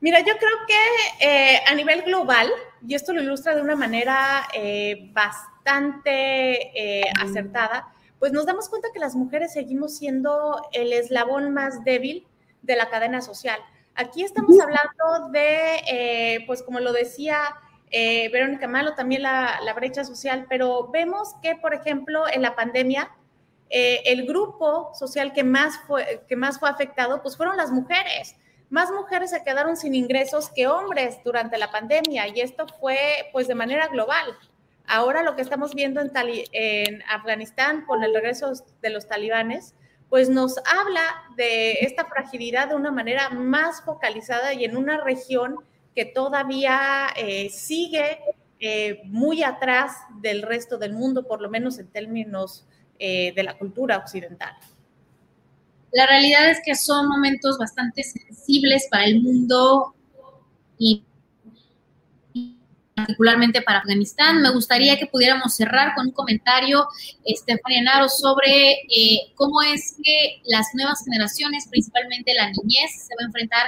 Mira, 0.03 0.19
yo 0.19 0.37
creo 0.37 0.59
que 0.67 1.55
eh, 1.55 1.61
a 1.65 1.77
nivel 1.77 2.03
global, 2.03 2.51
y 2.85 2.97
esto 2.97 3.13
lo 3.13 3.23
ilustra 3.23 3.55
de 3.55 3.63
una 3.63 3.77
manera 3.77 4.49
eh, 4.53 5.09
bastante 5.13 6.73
eh, 6.75 7.05
acertada, 7.21 7.87
pues 8.19 8.33
nos 8.33 8.45
damos 8.45 8.69
cuenta 8.69 8.89
que 8.93 8.99
las 8.99 9.15
mujeres 9.15 9.53
seguimos 9.53 9.97
siendo 9.97 10.61
el 10.73 10.93
eslabón 10.93 11.55
más 11.55 11.85
débil 11.85 12.27
de 12.63 12.75
la 12.75 12.91
cadena 12.91 13.21
social. 13.21 13.61
Aquí 13.95 14.25
estamos 14.25 14.59
hablando 14.61 15.29
de, 15.31 16.43
pues 16.49 16.65
como 16.65 16.81
lo 16.81 16.93
decía 16.93 17.55
Verónica 17.93 18.67
Malo, 18.67 18.95
también 18.95 19.23
la, 19.23 19.61
la, 19.63 19.73
brecha 19.73 20.03
social, 20.03 20.47
pero 20.49 20.89
vemos 20.89 21.37
que, 21.43 21.55
por 21.55 21.75
ejemplo, 21.75 22.25
en 22.29 22.43
la 22.43 22.57
pandemia, 22.57 23.13
el 23.71 24.27
grupo 24.27 24.91
social 24.95 25.33
que 25.33 25.45
más, 25.45 25.79
fue, 25.87 26.25
que 26.29 26.35
más 26.35 26.59
fue 26.59 26.69
afectado, 26.71 27.23
pues 27.23 27.37
fueron 27.37 27.57
las 27.57 27.71
mujeres 27.71 28.35
más 28.73 28.91
mujeres 28.91 29.29
se 29.29 29.45
quedaron 29.45 29.77
sin 29.77 29.95
ingresos 29.95 30.49
que 30.49 30.67
hombres 30.67 31.19
durante 31.23 31.59
la 31.59 31.71
pandemia 31.71 32.27
y 32.29 32.41
esto 32.41 32.67
fue 32.81 32.97
pues 33.31 33.47
de 33.47 33.55
manera 33.55 33.87
global. 33.89 34.25
Ahora 34.87 35.23
lo 35.23 35.37
que 35.37 35.43
estamos 35.43 35.75
viendo 35.75 36.01
en, 36.01 36.11
en 36.53 37.03
Afganistán 37.03 37.85
con 37.85 38.03
el 38.03 38.15
regreso 38.15 38.51
de 38.81 38.89
los 38.89 39.07
talibanes, 39.07 39.75
pues 40.09 40.31
nos 40.31 40.57
habla 40.59 41.03
de 41.37 41.73
esta 41.83 42.07
fragilidad 42.07 42.69
de 42.69 42.75
una 42.75 42.91
manera 42.91 43.29
más 43.29 43.83
focalizada 43.83 44.55
y 44.55 44.65
en 44.65 44.75
una 44.75 45.05
región 45.05 45.57
que 45.95 46.07
todavía 46.07 47.09
eh, 47.15 47.51
sigue 47.51 48.21
eh, 48.59 49.03
muy 49.05 49.43
atrás 49.43 49.97
del 50.23 50.41
resto 50.41 50.79
del 50.79 50.95
mundo, 50.95 51.27
por 51.27 51.43
lo 51.43 51.51
menos 51.51 51.79
en 51.79 51.89
términos 51.89 52.67
eh, 52.99 53.35
de 53.37 53.43
la 53.43 53.59
cultura 53.59 53.99
occidental. 53.99 54.57
La 55.93 56.07
realidad 56.07 56.51
es 56.51 56.59
que 56.65 56.75
son 56.75 57.09
momentos 57.09 57.59
bastante 57.59 58.03
sensibles 58.03 58.89
para 58.91 59.05
el 59.05 59.21
mundo 59.21 59.95
y 60.79 61.05
particularmente 62.95 63.63
para 63.63 63.79
Afganistán. 63.79 64.43
Me 64.43 64.51
gustaría 64.51 64.99
que 64.99 65.07
pudiéramos 65.07 65.55
cerrar 65.55 65.95
con 65.95 66.07
un 66.07 66.13
comentario, 66.13 66.87
Estefania 67.25 67.83
Naro, 67.83 68.09
sobre 68.09 68.73
eh, 68.89 69.33
cómo 69.35 69.63
es 69.63 69.97
que 70.03 70.43
las 70.45 70.67
nuevas 70.75 71.03
generaciones, 71.05 71.67
principalmente 71.71 72.35
la 72.35 72.51
niñez, 72.51 73.07
se 73.07 73.15
va 73.15 73.25
a 73.25 73.27
enfrentar 73.27 73.67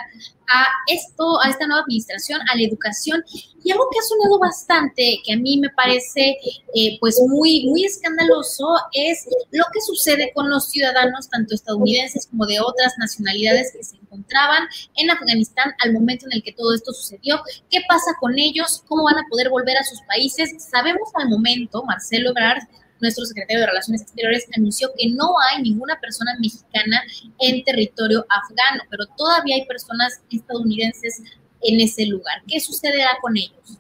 a 0.49 0.67
esto, 0.93 1.41
a 1.41 1.49
esta 1.49 1.67
nueva 1.67 1.83
administración, 1.83 2.41
a 2.53 2.57
la 2.57 2.63
educación. 2.63 3.25
Y 3.63 3.71
algo 3.71 3.89
que 3.91 3.99
ha 3.99 4.03
sonado 4.03 4.39
bastante, 4.39 5.21
que 5.25 5.33
a 5.33 5.37
mí 5.37 5.59
me 5.59 5.71
parece 5.71 6.37
eh, 6.75 6.99
pues 7.01 7.21
muy, 7.27 7.67
muy 7.67 7.85
escandaloso, 7.85 8.67
es 8.93 9.27
lo 9.53 9.65
que 9.73 9.81
sucede 9.81 10.33
con 10.35 10.51
los 10.51 10.69
ciudadanos, 10.71 11.29
tanto 11.31 11.55
estadounidenses 11.55 12.27
como 12.27 12.47
de 12.47 12.61
otras 12.61 12.93
nacionalidades 12.99 13.73
que 13.73 13.83
se 13.83 13.97
encontraban 13.97 14.65
en 14.97 15.11
Afganistán 15.11 15.73
al 15.83 15.93
momento 15.93 16.27
en 16.27 16.33
el 16.33 16.43
que 16.43 16.53
todo 16.53 16.75
esto 16.75 16.93
sucedió. 16.93 17.41
¿Qué 17.71 17.81
pasa 17.89 18.13
con 18.21 18.39
ellos? 18.39 18.83
¿Cómo 18.87 19.05
van 19.05 19.19
a 19.19 19.27
poder 19.31 19.49
volver 19.49 19.77
a 19.79 19.85
sus 19.85 20.01
países? 20.03 20.55
Sabemos 20.71 21.09
al 21.15 21.29
momento, 21.29 21.83
Marcelo 21.85 22.31
Ebrard 22.31 22.63
nuestro 23.05 23.25
secretario 23.25 23.61
de 23.61 23.67
Relaciones 23.67 24.03
Exteriores 24.03 24.49
anunció 24.57 24.89
que 24.99 25.11
no 25.11 25.35
hay 25.49 25.63
ninguna 25.63 26.01
persona 26.01 26.33
mexicana 26.41 27.03
en 27.39 27.63
territorio 27.63 28.27
afgano, 28.29 28.83
pero 28.91 29.07
todavía 29.17 29.57
hay 29.57 29.67
personas 29.67 30.21
estadounidenses 30.31 31.23
en 31.61 31.81
ese 31.81 32.07
lugar. 32.07 32.43
¿Qué 32.49 32.59
sucederá 32.61 33.11
con 33.21 33.37
ellos? 33.37 33.79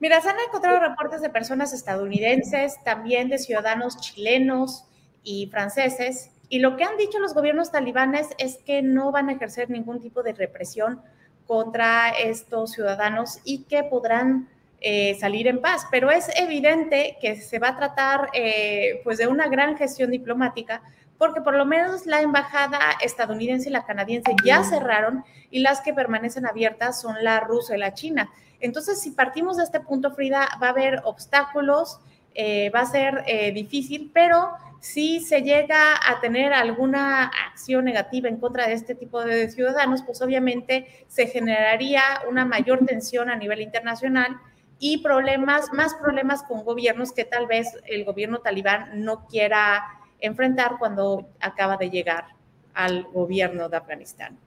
Mira, 0.00 0.20
se 0.22 0.30
han 0.30 0.36
encontrado 0.46 0.80
reportes 0.80 1.20
de 1.20 1.28
personas 1.28 1.74
estadounidenses, 1.74 2.82
también 2.84 3.28
de 3.28 3.38
ciudadanos 3.38 3.98
chilenos 3.98 4.84
y 5.22 5.46
franceses, 5.48 6.30
y 6.48 6.58
lo 6.58 6.76
que 6.76 6.84
han 6.84 6.96
dicho 6.96 7.18
los 7.18 7.34
gobiernos 7.34 7.70
talibanes 7.70 8.28
es 8.38 8.58
que 8.64 8.82
no 8.82 9.12
van 9.12 9.28
a 9.28 9.32
ejercer 9.32 9.70
ningún 9.70 10.00
tipo 10.00 10.22
de 10.22 10.32
represión 10.32 11.02
contra 11.46 12.10
estos 12.10 12.72
ciudadanos 12.72 13.38
y 13.44 13.64
que 13.64 13.84
podrán 13.84 14.48
eh, 14.80 15.16
salir 15.20 15.46
en 15.46 15.60
paz. 15.60 15.86
Pero 15.90 16.10
es 16.10 16.28
evidente 16.36 17.16
que 17.20 17.36
se 17.36 17.58
va 17.58 17.68
a 17.68 17.76
tratar 17.76 18.28
eh, 18.32 19.00
pues 19.04 19.18
de 19.18 19.26
una 19.26 19.48
gran 19.48 19.76
gestión 19.76 20.10
diplomática 20.10 20.82
porque 21.20 21.42
por 21.42 21.54
lo 21.54 21.66
menos 21.66 22.06
la 22.06 22.22
embajada 22.22 22.78
estadounidense 23.02 23.68
y 23.68 23.72
la 23.72 23.84
canadiense 23.84 24.34
ya 24.42 24.64
cerraron 24.64 25.22
y 25.50 25.60
las 25.60 25.82
que 25.82 25.92
permanecen 25.92 26.46
abiertas 26.46 26.98
son 26.98 27.22
la 27.22 27.40
rusa 27.40 27.76
y 27.76 27.78
la 27.78 27.92
china. 27.92 28.30
Entonces, 28.58 29.02
si 29.02 29.10
partimos 29.10 29.58
de 29.58 29.64
este 29.64 29.80
punto, 29.80 30.12
Frida, 30.12 30.48
va 30.62 30.68
a 30.68 30.70
haber 30.70 31.02
obstáculos, 31.04 32.00
eh, 32.34 32.70
va 32.70 32.80
a 32.80 32.86
ser 32.86 33.22
eh, 33.26 33.52
difícil, 33.52 34.10
pero 34.14 34.52
si 34.80 35.20
se 35.20 35.42
llega 35.42 35.92
a 35.94 36.20
tener 36.22 36.54
alguna 36.54 37.30
acción 37.50 37.84
negativa 37.84 38.30
en 38.30 38.38
contra 38.38 38.66
de 38.66 38.72
este 38.72 38.94
tipo 38.94 39.22
de 39.22 39.50
ciudadanos, 39.50 40.02
pues 40.02 40.22
obviamente 40.22 41.04
se 41.06 41.26
generaría 41.26 42.02
una 42.30 42.46
mayor 42.46 42.86
tensión 42.86 43.28
a 43.28 43.36
nivel 43.36 43.60
internacional 43.60 44.40
y 44.80 44.98
problemas, 44.98 45.72
más 45.72 45.94
problemas 45.94 46.42
con 46.42 46.64
gobiernos 46.64 47.12
que 47.12 47.24
tal 47.24 47.46
vez 47.46 47.68
el 47.86 48.04
gobierno 48.04 48.38
talibán 48.38 49.04
no 49.04 49.26
quiera 49.28 49.84
enfrentar 50.20 50.76
cuando 50.78 51.28
acaba 51.38 51.76
de 51.76 51.90
llegar 51.90 52.24
al 52.72 53.04
gobierno 53.04 53.68
de 53.68 53.76
Afganistán. 53.76 54.38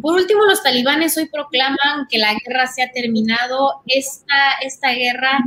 Por 0.00 0.14
último, 0.14 0.44
los 0.44 0.62
talibanes 0.62 1.16
hoy 1.18 1.28
proclaman 1.28 2.06
que 2.08 2.18
la 2.18 2.34
guerra 2.34 2.66
se 2.66 2.82
ha 2.82 2.90
terminado. 2.90 3.82
Esta, 3.86 4.54
esta 4.62 4.90
guerra, 4.92 5.38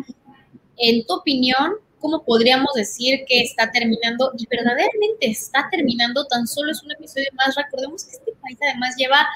en 0.78 1.06
tu 1.06 1.16
opinión, 1.16 1.74
¿cómo 2.00 2.24
podríamos 2.24 2.74
decir 2.76 3.24
que 3.28 3.42
está 3.42 3.72
terminando? 3.72 4.32
Y 4.38 4.46
verdaderamente 4.48 5.30
está 5.30 5.68
terminando, 5.72 6.28
tan 6.28 6.48
solo 6.48 6.72
es 6.72 6.84
un 6.84 6.92
episodio 6.92 7.30
más. 7.34 7.56
Recordemos 7.56 8.06
que 8.06 8.12
este 8.12 8.34
país 8.42 8.58
además 8.62 8.96
lleva 8.98 9.28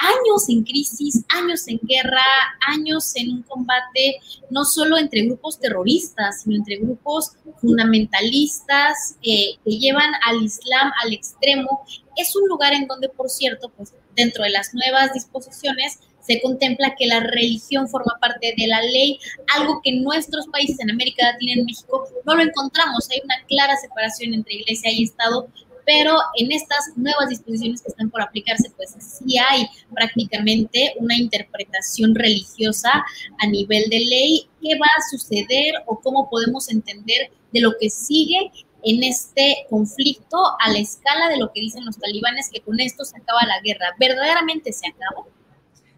años 0.00 0.48
en 0.48 0.64
crisis, 0.64 1.24
años 1.28 1.68
en 1.68 1.78
guerra, 1.82 2.24
años 2.66 3.14
en 3.16 3.30
un 3.30 3.42
combate 3.42 4.20
no 4.50 4.64
solo 4.64 4.98
entre 4.98 5.22
grupos 5.22 5.60
terroristas, 5.60 6.42
sino 6.42 6.56
entre 6.56 6.76
grupos 6.76 7.32
fundamentalistas 7.60 9.16
eh, 9.22 9.56
que 9.64 9.78
llevan 9.78 10.10
al 10.26 10.42
Islam 10.42 10.92
al 11.02 11.12
extremo. 11.12 11.82
Es 12.16 12.34
un 12.34 12.48
lugar 12.48 12.72
en 12.72 12.86
donde, 12.86 13.08
por 13.08 13.28
cierto, 13.28 13.70
pues 13.76 13.94
dentro 14.16 14.42
de 14.44 14.50
las 14.50 14.74
nuevas 14.74 15.12
disposiciones 15.12 15.98
se 16.20 16.42
contempla 16.42 16.94
que 16.98 17.06
la 17.06 17.20
religión 17.20 17.88
forma 17.88 18.18
parte 18.20 18.54
de 18.56 18.66
la 18.66 18.82
ley, 18.82 19.18
algo 19.56 19.80
que 19.82 19.92
nuestros 19.92 20.46
países 20.48 20.78
en 20.80 20.90
América 20.90 21.32
Latina 21.32 21.54
en 21.54 21.64
México 21.64 22.06
no 22.26 22.34
lo 22.36 22.42
encontramos. 22.42 23.08
Hay 23.10 23.20
una 23.24 23.36
clara 23.46 23.76
separación 23.76 24.34
entre 24.34 24.56
iglesia 24.56 24.92
y 24.92 25.04
Estado, 25.04 25.48
pero 25.88 26.18
en 26.36 26.52
estas 26.52 26.92
nuevas 26.96 27.30
disposiciones 27.30 27.80
que 27.80 27.88
están 27.88 28.10
por 28.10 28.20
aplicarse, 28.20 28.70
pues 28.76 28.94
sí 29.00 29.38
hay 29.38 29.66
prácticamente 29.94 30.92
una 30.98 31.16
interpretación 31.16 32.14
religiosa 32.14 32.90
a 33.38 33.46
nivel 33.46 33.88
de 33.88 33.98
ley. 34.00 34.50
¿Qué 34.60 34.78
va 34.78 34.84
a 34.84 35.10
suceder 35.10 35.76
o 35.86 35.98
cómo 35.98 36.28
podemos 36.28 36.68
entender 36.68 37.30
de 37.54 37.60
lo 37.62 37.72
que 37.80 37.88
sigue 37.88 38.52
en 38.82 39.02
este 39.02 39.64
conflicto 39.70 40.36
a 40.60 40.70
la 40.70 40.78
escala 40.78 41.30
de 41.30 41.38
lo 41.38 41.50
que 41.54 41.62
dicen 41.62 41.86
los 41.86 41.98
talibanes, 41.98 42.50
que 42.52 42.60
con 42.60 42.78
esto 42.80 43.06
se 43.06 43.16
acaba 43.16 43.46
la 43.46 43.62
guerra. 43.62 43.86
¿Verdaderamente 43.98 44.74
se 44.74 44.88
acabó? 44.88 45.26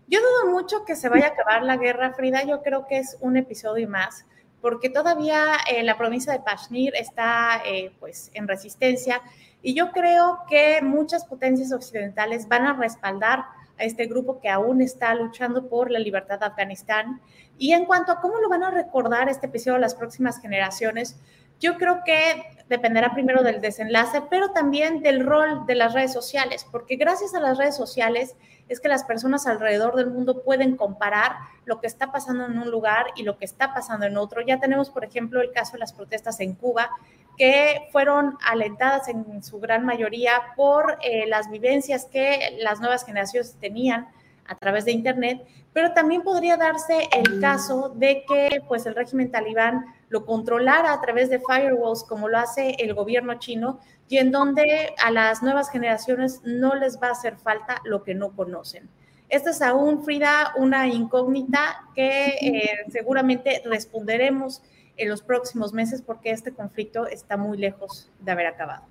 Yo 0.06 0.20
dudo 0.20 0.52
mucho 0.52 0.84
que 0.84 0.94
se 0.94 1.08
vaya 1.08 1.26
a 1.26 1.30
acabar 1.30 1.64
la 1.64 1.78
guerra, 1.78 2.12
Frida. 2.12 2.44
Yo 2.44 2.62
creo 2.62 2.86
que 2.86 2.98
es 2.98 3.16
un 3.20 3.36
episodio 3.36 3.88
más, 3.88 4.24
porque 4.60 4.88
todavía 4.88 5.56
eh, 5.68 5.82
la 5.82 5.98
provincia 5.98 6.32
de 6.32 6.44
Kashmir 6.44 6.94
está 6.94 7.60
eh, 7.66 7.90
pues, 7.98 8.30
en 8.34 8.46
resistencia 8.46 9.20
y 9.62 9.74
yo 9.74 9.90
creo 9.92 10.40
que 10.48 10.80
muchas 10.82 11.24
potencias 11.24 11.72
occidentales 11.72 12.48
van 12.48 12.66
a 12.66 12.74
respaldar 12.74 13.44
a 13.78 13.84
este 13.84 14.06
grupo 14.06 14.40
que 14.40 14.48
aún 14.48 14.80
está 14.82 15.14
luchando 15.14 15.68
por 15.68 15.90
la 15.90 15.98
libertad 15.98 16.38
de 16.38 16.46
Afganistán. 16.46 17.20
Y 17.58 17.72
en 17.72 17.86
cuanto 17.86 18.12
a 18.12 18.20
cómo 18.20 18.38
lo 18.38 18.48
van 18.48 18.62
a 18.62 18.70
recordar 18.70 19.28
este 19.28 19.46
episodio 19.46 19.78
las 19.78 19.94
próximas 19.94 20.38
generaciones, 20.40 21.18
yo 21.60 21.76
creo 21.76 22.02
que 22.04 22.42
dependerá 22.68 23.12
primero 23.12 23.42
del 23.42 23.60
desenlace, 23.60 24.22
pero 24.30 24.52
también 24.52 25.02
del 25.02 25.26
rol 25.26 25.66
de 25.66 25.74
las 25.74 25.92
redes 25.92 26.12
sociales, 26.12 26.66
porque 26.70 26.96
gracias 26.96 27.34
a 27.34 27.40
las 27.40 27.58
redes 27.58 27.76
sociales 27.76 28.36
es 28.68 28.80
que 28.80 28.88
las 28.88 29.04
personas 29.04 29.48
alrededor 29.48 29.96
del 29.96 30.06
mundo 30.06 30.42
pueden 30.42 30.76
comparar 30.76 31.32
lo 31.64 31.80
que 31.80 31.88
está 31.88 32.12
pasando 32.12 32.46
en 32.46 32.56
un 32.56 32.70
lugar 32.70 33.06
y 33.16 33.24
lo 33.24 33.36
que 33.36 33.44
está 33.44 33.74
pasando 33.74 34.06
en 34.06 34.16
otro. 34.16 34.40
Ya 34.42 34.60
tenemos, 34.60 34.90
por 34.90 35.04
ejemplo, 35.04 35.40
el 35.40 35.50
caso 35.50 35.72
de 35.72 35.80
las 35.80 35.92
protestas 35.92 36.38
en 36.38 36.54
Cuba, 36.54 36.90
que 37.36 37.88
fueron 37.90 38.38
alentadas 38.46 39.08
en 39.08 39.42
su 39.42 39.58
gran 39.58 39.84
mayoría 39.84 40.40
por 40.54 40.98
eh, 41.02 41.26
las 41.26 41.50
vivencias 41.50 42.06
que 42.06 42.56
las 42.60 42.78
nuevas 42.78 43.04
generaciones 43.04 43.56
tenían 43.60 44.08
a 44.46 44.54
través 44.54 44.84
de 44.84 44.92
Internet, 44.92 45.44
pero 45.72 45.92
también 45.92 46.22
podría 46.22 46.56
darse 46.56 47.08
el 47.12 47.40
caso 47.40 47.92
de 47.96 48.24
que 48.28 48.62
pues, 48.68 48.86
el 48.86 48.94
régimen 48.94 49.30
talibán 49.30 49.86
lo 50.10 50.26
controlara 50.26 50.92
a 50.92 51.00
través 51.00 51.30
de 51.30 51.40
firewalls 51.40 52.04
como 52.04 52.28
lo 52.28 52.36
hace 52.36 52.76
el 52.78 52.92
gobierno 52.92 53.38
chino 53.38 53.80
y 54.08 54.18
en 54.18 54.30
donde 54.32 54.92
a 55.02 55.10
las 55.10 55.42
nuevas 55.42 55.70
generaciones 55.70 56.42
no 56.44 56.74
les 56.74 57.00
va 57.00 57.08
a 57.08 57.12
hacer 57.12 57.36
falta 57.36 57.80
lo 57.84 58.02
que 58.02 58.14
no 58.14 58.34
conocen. 58.36 58.90
Esta 59.28 59.50
es 59.50 59.62
aún, 59.62 60.04
Frida, 60.04 60.52
una 60.56 60.88
incógnita 60.88 61.88
que 61.94 62.36
eh, 62.42 62.78
seguramente 62.90 63.62
responderemos 63.64 64.60
en 64.96 65.08
los 65.08 65.22
próximos 65.22 65.72
meses 65.72 66.02
porque 66.02 66.32
este 66.32 66.52
conflicto 66.52 67.06
está 67.06 67.36
muy 67.36 67.56
lejos 67.56 68.10
de 68.18 68.32
haber 68.32 68.46
acabado. 68.46 68.89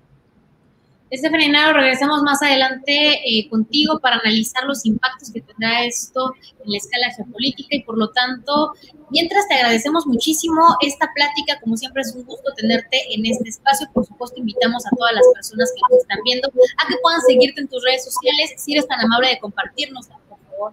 Estefanía 1.10 1.48
Naro, 1.50 1.72
regresamos 1.72 2.22
más 2.22 2.40
adelante 2.40 3.20
eh, 3.24 3.48
contigo 3.50 3.98
para 3.98 4.18
analizar 4.18 4.62
los 4.62 4.86
impactos 4.86 5.32
que 5.32 5.40
tendrá 5.40 5.84
esto 5.84 6.32
en 6.64 6.70
la 6.70 6.76
escala 6.78 7.10
geopolítica 7.10 7.74
y 7.74 7.82
por 7.82 7.98
lo 7.98 8.10
tanto, 8.10 8.74
mientras 9.10 9.48
te 9.48 9.54
agradecemos 9.54 10.06
muchísimo 10.06 10.62
esta 10.82 11.10
plática, 11.12 11.58
como 11.60 11.76
siempre 11.76 12.02
es 12.02 12.14
un 12.14 12.24
gusto 12.24 12.52
tenerte 12.54 13.12
en 13.12 13.26
este 13.26 13.48
espacio, 13.48 13.88
por 13.92 14.06
supuesto 14.06 14.38
invitamos 14.38 14.86
a 14.86 14.90
todas 14.96 15.12
las 15.14 15.24
personas 15.34 15.72
que 15.74 15.80
nos 15.90 16.02
están 16.02 16.18
viendo 16.24 16.48
a 16.48 16.86
que 16.86 16.94
puedan 17.02 17.20
seguirte 17.22 17.60
en 17.60 17.66
tus 17.66 17.84
redes 17.84 18.04
sociales, 18.04 18.54
si 18.56 18.74
eres 18.74 18.86
tan 18.86 19.00
amable 19.00 19.30
de 19.30 19.40
compartirnos, 19.40 20.06
por 20.06 20.38
favor. 20.38 20.72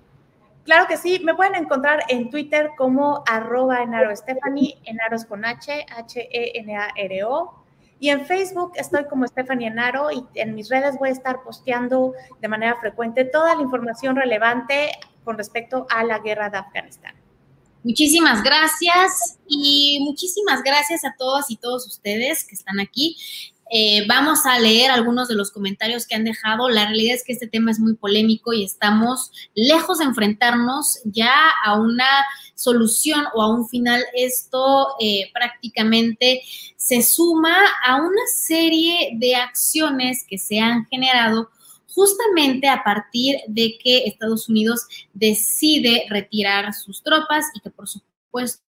Claro 0.65 0.85
que 0.87 0.97
sí, 0.97 1.19
me 1.23 1.33
pueden 1.33 1.55
encontrar 1.55 2.03
en 2.09 2.29
Twitter 2.29 2.69
como 2.77 3.23
arroba 3.25 3.81
enaro 3.81 4.15
Stephanie, 4.15 4.77
enaros 4.83 5.25
con 5.25 5.45
H, 5.45 5.83
H-E-N-A-R-O. 5.89 7.66
Y 7.99 8.09
en 8.09 8.25
Facebook 8.25 8.73
estoy 8.75 9.05
como 9.05 9.25
Stephanie 9.27 9.67
Enaro 9.67 10.11
y 10.11 10.23
en 10.35 10.53
mis 10.53 10.69
redes 10.69 10.97
voy 10.99 11.09
a 11.09 11.13
estar 11.13 11.41
posteando 11.43 12.13
de 12.39 12.47
manera 12.47 12.79
frecuente 12.79 13.25
toda 13.25 13.55
la 13.55 13.61
información 13.61 14.15
relevante 14.15 14.91
con 15.23 15.37
respecto 15.37 15.87
a 15.89 16.03
la 16.03 16.19
guerra 16.19 16.49
de 16.49 16.57
Afganistán. 16.57 17.15
Muchísimas 17.83 18.43
gracias 18.43 19.39
y 19.47 19.99
muchísimas 20.01 20.61
gracias 20.61 21.05
a 21.05 21.15
todas 21.17 21.49
y 21.49 21.57
todos 21.57 21.87
ustedes 21.87 22.43
que 22.43 22.55
están 22.55 22.79
aquí. 22.79 23.17
Eh, 23.69 24.05
vamos 24.07 24.45
a 24.45 24.59
leer 24.59 24.91
algunos 24.91 25.27
de 25.27 25.35
los 25.35 25.51
comentarios 25.51 26.05
que 26.05 26.15
han 26.15 26.23
dejado. 26.23 26.69
La 26.69 26.85
realidad 26.85 27.15
es 27.15 27.23
que 27.23 27.33
este 27.33 27.47
tema 27.47 27.71
es 27.71 27.79
muy 27.79 27.95
polémico 27.95 28.53
y 28.53 28.63
estamos 28.63 29.31
lejos 29.55 29.99
de 29.99 30.05
enfrentarnos 30.05 30.99
ya 31.05 31.33
a 31.65 31.79
una 31.79 32.07
solución 32.57 33.25
o 33.33 33.41
a 33.41 33.49
un 33.53 33.69
final. 33.69 34.03
Esto 34.13 34.95
eh, 34.99 35.29
prácticamente 35.33 36.41
se 36.75 37.01
suma 37.01 37.55
a 37.85 37.95
una 37.97 38.27
serie 38.35 39.11
de 39.15 39.35
acciones 39.35 40.25
que 40.27 40.37
se 40.37 40.59
han 40.59 40.85
generado 40.87 41.49
justamente 41.93 42.67
a 42.67 42.83
partir 42.83 43.37
de 43.47 43.77
que 43.81 44.05
Estados 44.05 44.49
Unidos 44.49 44.85
decide 45.13 46.05
retirar 46.09 46.73
sus 46.73 47.01
tropas 47.01 47.45
y 47.55 47.61
que 47.61 47.69
por 47.69 47.87
supuesto 47.87 48.66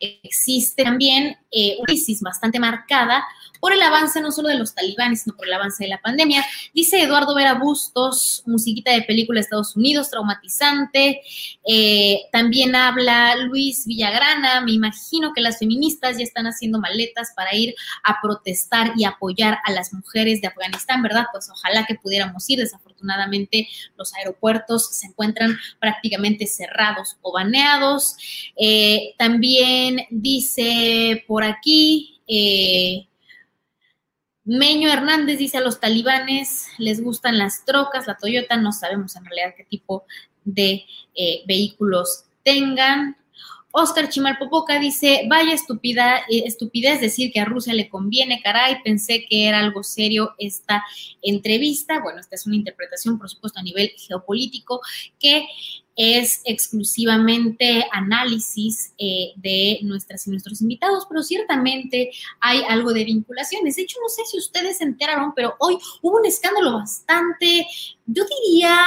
existe 0.00 0.84
también 0.84 1.36
eh, 1.50 1.76
una 1.78 1.86
crisis 1.86 2.20
bastante 2.20 2.58
marcada 2.58 3.24
por 3.60 3.72
el 3.72 3.82
avance 3.82 4.20
no 4.20 4.32
solo 4.32 4.48
de 4.48 4.58
los 4.58 4.74
talibanes, 4.74 5.22
sino 5.22 5.36
por 5.36 5.46
el 5.46 5.52
avance 5.52 5.84
de 5.84 5.90
la 5.90 6.00
pandemia. 6.00 6.44
Dice 6.74 7.00
Eduardo 7.00 7.32
Vera 7.32 7.54
Bustos, 7.54 8.42
musiquita 8.44 8.90
de 8.90 9.02
película 9.02 9.38
de 9.38 9.42
Estados 9.42 9.76
Unidos, 9.76 10.10
traumatizante. 10.10 11.20
Eh, 11.64 12.22
también 12.32 12.74
habla 12.74 13.36
Luis 13.36 13.86
Villagrana, 13.86 14.62
me 14.62 14.72
imagino 14.72 15.32
que 15.32 15.40
las 15.40 15.60
feministas 15.60 16.18
ya 16.18 16.24
están 16.24 16.46
haciendo 16.46 16.80
maletas 16.80 17.34
para 17.36 17.54
ir 17.54 17.76
a 18.02 18.20
protestar 18.20 18.94
y 18.96 19.04
apoyar 19.04 19.58
a 19.64 19.70
las 19.70 19.92
mujeres 19.92 20.40
de 20.40 20.48
Afganistán, 20.48 21.00
¿verdad? 21.00 21.26
Pues 21.30 21.48
ojalá 21.48 21.86
que 21.86 21.94
pudiéramos 21.94 22.50
ir, 22.50 22.58
desafortunadamente 22.58 23.68
los 23.96 24.12
aeropuertos 24.14 24.88
se 24.96 25.06
encuentran 25.06 25.56
prácticamente 25.78 26.48
cerrados 26.48 27.16
o 27.22 27.32
baneados. 27.32 28.16
Eh, 28.56 29.14
también 29.18 29.51
Dice 30.10 31.24
por 31.26 31.44
aquí, 31.44 32.20
eh, 32.26 33.06
Meño 34.44 34.90
Hernández 34.90 35.38
dice 35.38 35.58
a 35.58 35.60
los 35.60 35.78
talibanes 35.78 36.66
les 36.78 37.02
gustan 37.02 37.38
las 37.38 37.64
trocas, 37.64 38.06
la 38.06 38.16
Toyota, 38.16 38.56
no 38.56 38.72
sabemos 38.72 39.14
en 39.14 39.24
realidad 39.24 39.54
qué 39.56 39.64
tipo 39.64 40.04
de 40.44 40.84
eh, 41.14 41.42
vehículos 41.46 42.24
tengan. 42.42 43.16
Oscar 43.74 44.08
Chimalpopoca 44.08 44.78
dice, 44.78 45.22
vaya 45.28 45.54
estúpida, 45.54 46.18
eh, 46.28 46.42
estupidez 46.44 47.00
decir 47.00 47.32
que 47.32 47.40
a 47.40 47.44
Rusia 47.44 47.72
le 47.72 47.88
conviene, 47.88 48.42
caray, 48.42 48.82
pensé 48.82 49.26
que 49.28 49.46
era 49.48 49.60
algo 49.60 49.82
serio 49.82 50.34
esta 50.38 50.84
entrevista. 51.22 52.00
Bueno, 52.02 52.20
esta 52.20 52.34
es 52.34 52.46
una 52.46 52.56
interpretación, 52.56 53.18
por 53.18 53.30
supuesto, 53.30 53.60
a 53.60 53.62
nivel 53.62 53.92
geopolítico, 53.96 54.80
que 55.18 55.46
es 55.96 56.40
exclusivamente 56.44 57.86
análisis 57.92 58.92
eh, 58.98 59.32
de 59.36 59.80
nuestras 59.82 60.26
y 60.26 60.30
nuestros 60.30 60.62
invitados, 60.62 61.06
pero 61.08 61.22
ciertamente 61.22 62.10
hay 62.40 62.62
algo 62.68 62.92
de 62.92 63.04
vinculaciones. 63.04 63.76
De 63.76 63.82
hecho, 63.82 63.98
no 64.00 64.08
sé 64.08 64.22
si 64.30 64.38
ustedes 64.38 64.78
se 64.78 64.84
enteraron, 64.84 65.32
pero 65.34 65.54
hoy 65.58 65.78
hubo 66.00 66.18
un 66.18 66.26
escándalo 66.26 66.72
bastante, 66.72 67.66
yo 68.06 68.24
diría, 68.24 68.78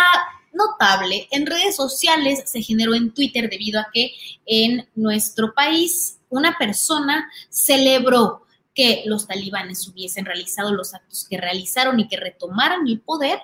notable 0.54 1.28
en 1.32 1.46
redes 1.46 1.76
sociales, 1.76 2.44
se 2.46 2.62
generó 2.62 2.96
en 2.96 3.13
Twitter 3.13 3.50
debido 3.50 3.80
a 3.80 3.88
que 3.94 4.12
en 4.46 4.88
nuestro 4.96 5.54
país 5.54 6.20
una 6.30 6.58
persona 6.58 7.30
celebró 7.50 8.44
que 8.75 9.03
los 9.05 9.25
talibanes 9.25 9.88
hubiesen 9.88 10.25
realizado 10.25 10.73
los 10.73 10.93
actos 10.93 11.25
que 11.27 11.38
realizaron 11.38 11.97
y 11.99 12.09
que 12.09 12.17
retomaran 12.17 12.85
el 12.88 12.99
poder, 12.99 13.39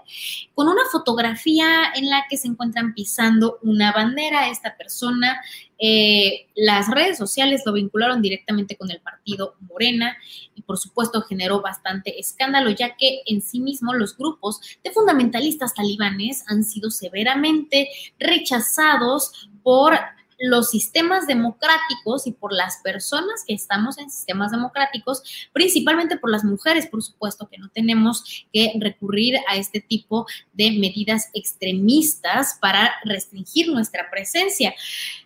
con 0.54 0.68
una 0.68 0.84
fotografía 0.92 1.94
en 1.96 2.10
la 2.10 2.26
que 2.30 2.36
se 2.36 2.50
encuentran 2.50 2.94
pisando 2.94 3.58
una 3.64 3.94
bandera. 3.94 4.50
Esta 4.50 4.76
persona, 4.76 5.42
eh, 5.80 6.48
las 6.54 6.90
redes 6.92 7.18
sociales 7.18 7.64
lo 7.66 7.72
vincularon 7.72 8.22
directamente 8.22 8.76
con 8.76 8.92
el 8.92 9.00
partido 9.00 9.56
Morena 9.62 10.18
y 10.54 10.64
por 10.64 10.78
supuesto 10.78 11.22
generó 11.22 11.62
bastante 11.62 12.20
escándalo, 12.20 12.70
ya 12.70 12.98
que 12.98 13.22
en 13.26 13.42
sí 13.42 13.62
mismo 13.62 13.94
los 13.94 14.18
grupos 14.18 14.60
de 14.84 14.92
fundamentalistas 14.92 15.74
talibanes 15.74 16.44
han 16.48 16.66
sido 16.66 16.92
severamente 16.92 17.90
rechazados 18.20 19.50
por 19.64 19.98
los 20.42 20.70
sistemas 20.70 21.28
democráticos 21.28 22.26
y 22.28 22.32
por 22.32 22.54
las 22.54 22.78
personas 22.84 23.44
que 23.48 23.54
estamos 23.54 23.98
en 23.98 24.10
sistemas 24.10 24.52
democráticos, 24.52 25.22
principalmente 25.54 26.18
por 26.18 26.32
las 26.32 26.44
mujeres, 26.44 26.88
por 26.88 27.04
supuesto, 27.04 27.48
que 27.48 27.58
no 27.58 27.70
tenemos 27.70 28.46
que 28.52 28.74
recurrir 28.80 29.38
a 29.48 29.56
este 29.56 29.82
tipo 29.82 30.26
de 30.54 30.72
medidas 30.72 31.30
extremistas 31.34 32.58
para 32.60 32.92
restringir 33.06 33.70
nuestra 33.70 34.10
presencia. 34.10 34.74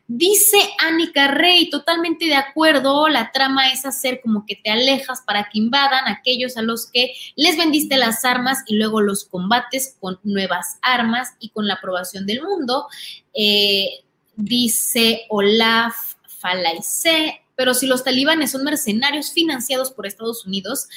Dice 0.08 0.58
Annika 0.78 1.30
Rey, 1.30 1.70
totalmente 1.72 2.26
de 2.26 2.36
acuerdo, 2.36 3.08
la 3.08 3.32
trama 3.32 3.72
es 3.72 3.86
hacer 3.86 4.22
como 4.22 4.46
que 4.46 4.56
te 4.56 4.70
alejas 4.70 5.24
para 5.26 5.50
que 5.50 5.58
invadan 5.58 6.08
aquellos 6.08 6.58
a 6.58 6.62
los 6.62 6.92
que 6.92 7.14
les 7.36 7.58
vendiste 7.58 7.98
las 7.98 8.24
armas 8.24 8.60
y 8.68 8.76
luego 8.76 9.02
los 9.02 9.26
combates 9.26 9.98
con 10.00 10.20
nuevas 10.24 10.78
armas 10.84 11.30
y 11.40 11.50
con 11.50 11.66
la 11.66 11.76
aprobación 11.76 12.28
del 12.28 12.44
mundo. 12.44 12.86
Eh, 13.34 14.05
dice 14.36 15.26
Olaf 15.30 16.16
Falaise, 16.28 17.42
pero 17.56 17.74
si 17.74 17.88
los 17.88 18.04
talibanes 18.04 18.52
son 18.52 18.64
mercenarios 18.64 19.32
financiados 19.32 19.92
por 19.92 20.06
Estados 20.06 20.46
Unidos, 20.46 20.88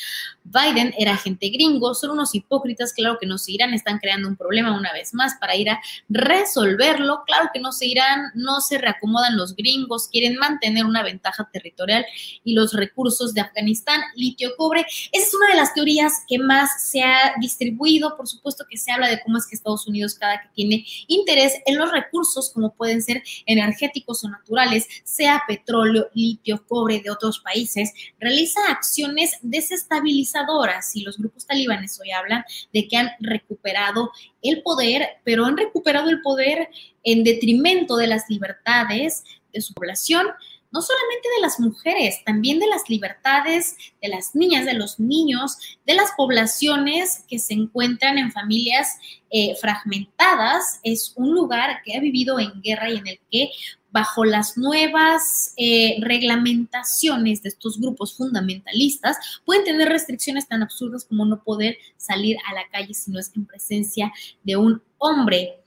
Biden 0.45 0.95
era 0.99 1.15
agente 1.15 1.51
gringo, 1.51 1.95
son 1.95 2.11
unos 2.11 2.35
hipócritas, 2.35 2.93
claro 2.93 3.19
que 3.21 3.27
no 3.27 3.39
se 3.39 3.53
irán, 3.53 3.75
están 3.75 3.99
creando 3.99 4.29
un 4.29 4.37
problema 4.37 4.77
una 4.77 4.93
vez 4.93 5.15
más 5.15 5.35
para 5.41 5.57
ir 5.57 5.71
a 5.71 5.81
resolverlo, 6.09 7.23
claro 7.27 7.51
que 7.53 7.61
no 7.61 7.73
se 7.73 7.87
irán, 7.87 8.31
no 8.35 8.61
se 8.61 8.79
reacomodan 8.79 9.37
los 9.37 9.55
gringos, 9.55 10.09
quieren 10.09 10.37
mantener 10.37 10.85
una 10.85 11.03
ventaja 11.03 11.49
territorial 11.53 12.05
y 12.45 12.55
los 12.55 12.73
recursos 12.73 13.35
de 13.35 13.41
Afganistán, 13.41 14.01
litio, 14.15 14.57
cobre, 14.57 14.87
esa 15.13 15.27
es 15.27 15.35
una 15.35 15.49
de 15.49 15.57
las 15.57 15.75
teorías 15.75 16.13
que 16.27 16.39
más 16.39 16.91
se 16.91 17.03
ha 17.03 17.35
distribuido, 17.41 18.17
por 18.17 18.27
supuesto 18.27 18.65
que 18.69 18.79
se 18.79 18.91
habla 18.91 19.09
de 19.09 19.21
cómo 19.23 19.39
es 19.39 19.47
que 19.47 19.55
Estados 19.55 19.87
Unidos 19.87 20.15
cada 20.15 20.41
que 20.41 20.49
tiene 20.55 20.87
interés 21.07 21.55
en 21.67 21.77
los 21.77 21.91
recursos, 21.93 22.51
como 22.51 22.75
pueden 22.75 23.03
ser 23.03 23.23
energéticos 23.47 24.25
o 24.25 24.29
naturales, 24.29 24.87
sea 25.05 25.43
petróleo, 25.47 26.09
litio, 26.15 26.48
cobre 26.57 27.01
de 27.01 27.11
otros 27.11 27.41
países, 27.41 27.93
realiza 28.19 28.61
acciones 28.69 29.39
desestabilizadas 29.43 30.97
y 30.97 31.03
los 31.03 31.19
grupos 31.19 31.47
talibanes 31.47 31.99
hoy 32.01 32.11
hablan 32.11 32.45
de 32.73 32.89
que 32.89 32.97
han 32.97 33.11
recuperado 33.21 34.11
el 34.43 34.63
poder, 34.63 35.07
pero 35.25 35.45
han 35.45 35.57
recuperado 35.57 36.09
el 36.09 36.21
poder 36.23 36.69
en 37.05 37.25
detrimento 37.25 37.97
de 37.97 38.07
las 38.07 38.29
libertades 38.29 39.25
de 39.53 39.61
su 39.61 39.75
población, 39.75 40.27
no 40.71 40.83
solamente 40.83 41.29
de 41.37 41.41
las 41.41 41.59
mujeres, 41.61 42.23
también 42.25 42.59
de 42.59 42.67
las 42.67 42.89
libertades 42.89 43.77
de 44.03 44.09
las 44.09 44.35
niñas, 44.35 44.67
de 44.67 44.75
los 44.75 45.01
niños, 45.01 45.57
de 45.87 45.95
las 45.95 46.11
poblaciones 46.17 47.25
que 47.29 47.39
se 47.39 47.55
encuentran 47.55 48.19
en 48.19 48.33
familias 48.33 48.99
eh, 49.31 49.55
fragmentadas. 49.61 50.81
Es 50.83 51.13
un 51.17 51.33
lugar 51.35 51.81
que 51.85 51.97
ha 51.97 52.01
vivido 52.01 52.39
en 52.39 52.61
guerra 52.63 52.91
y 52.91 52.97
en 52.97 53.07
el 53.07 53.21
que 53.31 53.51
bajo 53.91 54.25
las 54.25 54.59
nuevas 54.59 55.55
eh, 55.57 55.97
reglamentaciones 56.01 57.43
de 57.43 57.49
estos 57.49 57.81
grupos 57.81 58.17
fundamentalistas, 58.17 59.41
pueden 59.45 59.65
tener 59.65 59.89
restricciones 59.89 60.47
tan 60.47 60.63
absurdas 60.63 61.05
como 61.05 61.25
no 61.25 61.43
poder 61.43 61.79
salir 61.97 62.37
a 62.47 62.55
la 62.55 62.69
calle 62.69 62.93
si 62.93 63.11
no 63.11 63.19
es 63.19 63.33
en 63.35 63.47
presencia 63.47 64.13
de 64.43 64.57
un 64.57 64.83
hombre. 64.99 65.63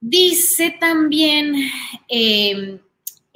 Dice 0.00 0.76
también 0.78 1.54
eh, 2.08 2.80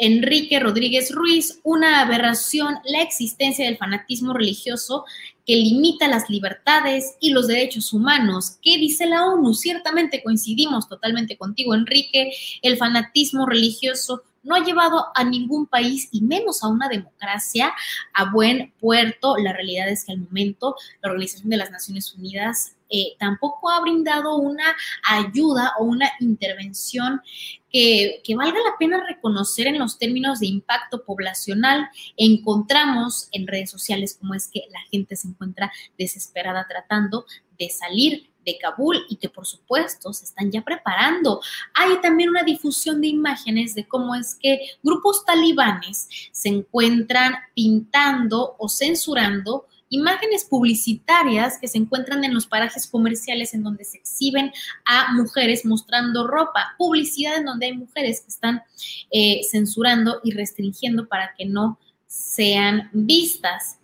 Enrique 0.00 0.58
Rodríguez 0.58 1.12
Ruiz, 1.14 1.60
una 1.62 2.00
aberración 2.00 2.76
la 2.86 3.02
existencia 3.02 3.66
del 3.66 3.76
fanatismo 3.76 4.32
religioso 4.32 5.04
que 5.46 5.56
limita 5.56 6.08
las 6.08 6.30
libertades 6.30 7.16
y 7.20 7.32
los 7.32 7.46
derechos 7.46 7.92
humanos. 7.92 8.56
¿Qué 8.62 8.78
dice 8.78 9.06
la 9.06 9.26
ONU? 9.26 9.52
Ciertamente 9.52 10.22
coincidimos 10.22 10.88
totalmente 10.88 11.36
contigo, 11.36 11.74
Enrique. 11.74 12.32
El 12.62 12.78
fanatismo 12.78 13.44
religioso 13.44 14.22
no 14.42 14.54
ha 14.54 14.64
llevado 14.64 15.06
a 15.14 15.24
ningún 15.24 15.66
país 15.66 16.08
y 16.12 16.22
menos 16.22 16.62
a 16.62 16.68
una 16.68 16.88
democracia 16.88 17.72
a 18.14 18.30
buen 18.30 18.72
puerto. 18.80 19.36
La 19.36 19.52
realidad 19.52 19.88
es 19.88 20.04
que 20.04 20.12
al 20.12 20.20
momento 20.20 20.76
la 21.02 21.10
Organización 21.10 21.50
de 21.50 21.56
las 21.56 21.70
Naciones 21.70 22.14
Unidas 22.14 22.76
eh, 22.92 23.14
tampoco 23.18 23.70
ha 23.70 23.80
brindado 23.80 24.36
una 24.36 24.74
ayuda 25.08 25.74
o 25.78 25.84
una 25.84 26.10
intervención 26.18 27.22
que, 27.70 28.20
valga 28.36 28.58
la 28.58 28.76
pena 28.78 29.04
reconocer 29.06 29.68
en 29.68 29.78
los 29.78 29.98
términos 29.98 30.40
de 30.40 30.46
impacto 30.46 31.04
poblacional. 31.04 31.88
Encontramos 32.16 33.28
en 33.32 33.46
redes 33.46 33.70
sociales 33.70 34.16
cómo 34.18 34.34
es 34.34 34.48
que 34.48 34.62
la 34.70 34.80
gente 34.90 35.14
se 35.14 35.28
encuentra 35.28 35.70
desesperada 35.96 36.66
tratando 36.68 37.26
de 37.58 37.70
salir 37.70 38.29
de 38.44 38.58
Kabul 38.58 39.04
y 39.08 39.16
que 39.16 39.28
por 39.28 39.46
supuesto 39.46 40.12
se 40.12 40.24
están 40.24 40.50
ya 40.50 40.62
preparando. 40.62 41.40
Hay 41.74 42.00
también 42.00 42.30
una 42.30 42.42
difusión 42.42 43.00
de 43.00 43.08
imágenes 43.08 43.74
de 43.74 43.86
cómo 43.86 44.14
es 44.14 44.34
que 44.34 44.60
grupos 44.82 45.24
talibanes 45.24 46.08
se 46.32 46.48
encuentran 46.48 47.34
pintando 47.54 48.56
o 48.58 48.68
censurando 48.68 49.66
imágenes 49.90 50.44
publicitarias 50.44 51.58
que 51.58 51.68
se 51.68 51.76
encuentran 51.76 52.24
en 52.24 52.32
los 52.32 52.46
parajes 52.46 52.86
comerciales 52.86 53.52
en 53.54 53.64
donde 53.64 53.84
se 53.84 53.98
exhiben 53.98 54.52
a 54.84 55.12
mujeres 55.12 55.66
mostrando 55.66 56.26
ropa, 56.26 56.74
publicidad 56.78 57.36
en 57.36 57.44
donde 57.44 57.66
hay 57.66 57.76
mujeres 57.76 58.20
que 58.20 58.28
están 58.28 58.62
eh, 59.10 59.40
censurando 59.50 60.20
y 60.22 60.30
restringiendo 60.30 61.08
para 61.08 61.34
que 61.36 61.44
no 61.44 61.78
sean 62.06 62.88
vistas. 62.92 63.79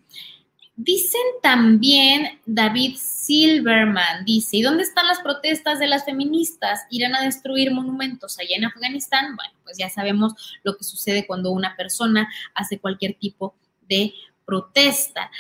Dicen 0.79 1.23
también 1.43 2.39
David 2.45 2.99
Silverman, 2.99 4.27
dice, 4.27 4.59
¿y 4.59 4.63
dónde 4.63 4.83
están 4.83 5.07
las 5.07 5.21
protestas 5.21 5.79
de 5.79 5.87
las 5.87 6.05
feministas? 6.05 6.83
¿Irán 6.91 7.15
a 7.15 7.23
destruir 7.23 7.73
monumentos 7.73 8.39
allá 8.39 8.57
en 8.57 8.67
Afganistán? 8.67 9.37
Bueno, 9.37 9.55
pues 9.65 9.79
ya 9.79 9.89
sabemos 9.89 10.35
lo 10.65 10.77
que 10.77 10.85
sucede 10.85 11.27
cuando 11.27 11.51
una 11.51 11.75
persona 11.77 12.29
hace 12.55 12.79
cualquier 12.79 13.15
tipo 13.15 13.55
de 13.89 14.13
protesta. 14.45 15.31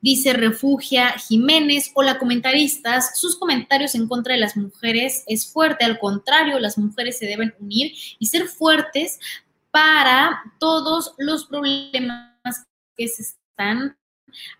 Dice 0.00 0.32
Refugia 0.32 1.10
Jiménez, 1.18 1.90
hola 1.94 2.20
comentaristas, 2.20 3.18
sus 3.18 3.36
comentarios 3.36 3.96
en 3.96 4.06
contra 4.06 4.34
de 4.34 4.40
las 4.40 4.56
mujeres 4.56 5.24
es 5.26 5.52
fuerte, 5.52 5.84
al 5.84 5.98
contrario, 5.98 6.60
las 6.60 6.78
mujeres 6.78 7.18
se 7.18 7.26
deben 7.26 7.52
unir 7.58 7.92
y 8.20 8.26
ser 8.26 8.46
fuertes 8.46 9.18
para 9.72 10.40
todos 10.60 11.14
los 11.18 11.46
problemas 11.46 12.66
que 12.96 13.08
se 13.08 13.22
están 13.22 13.96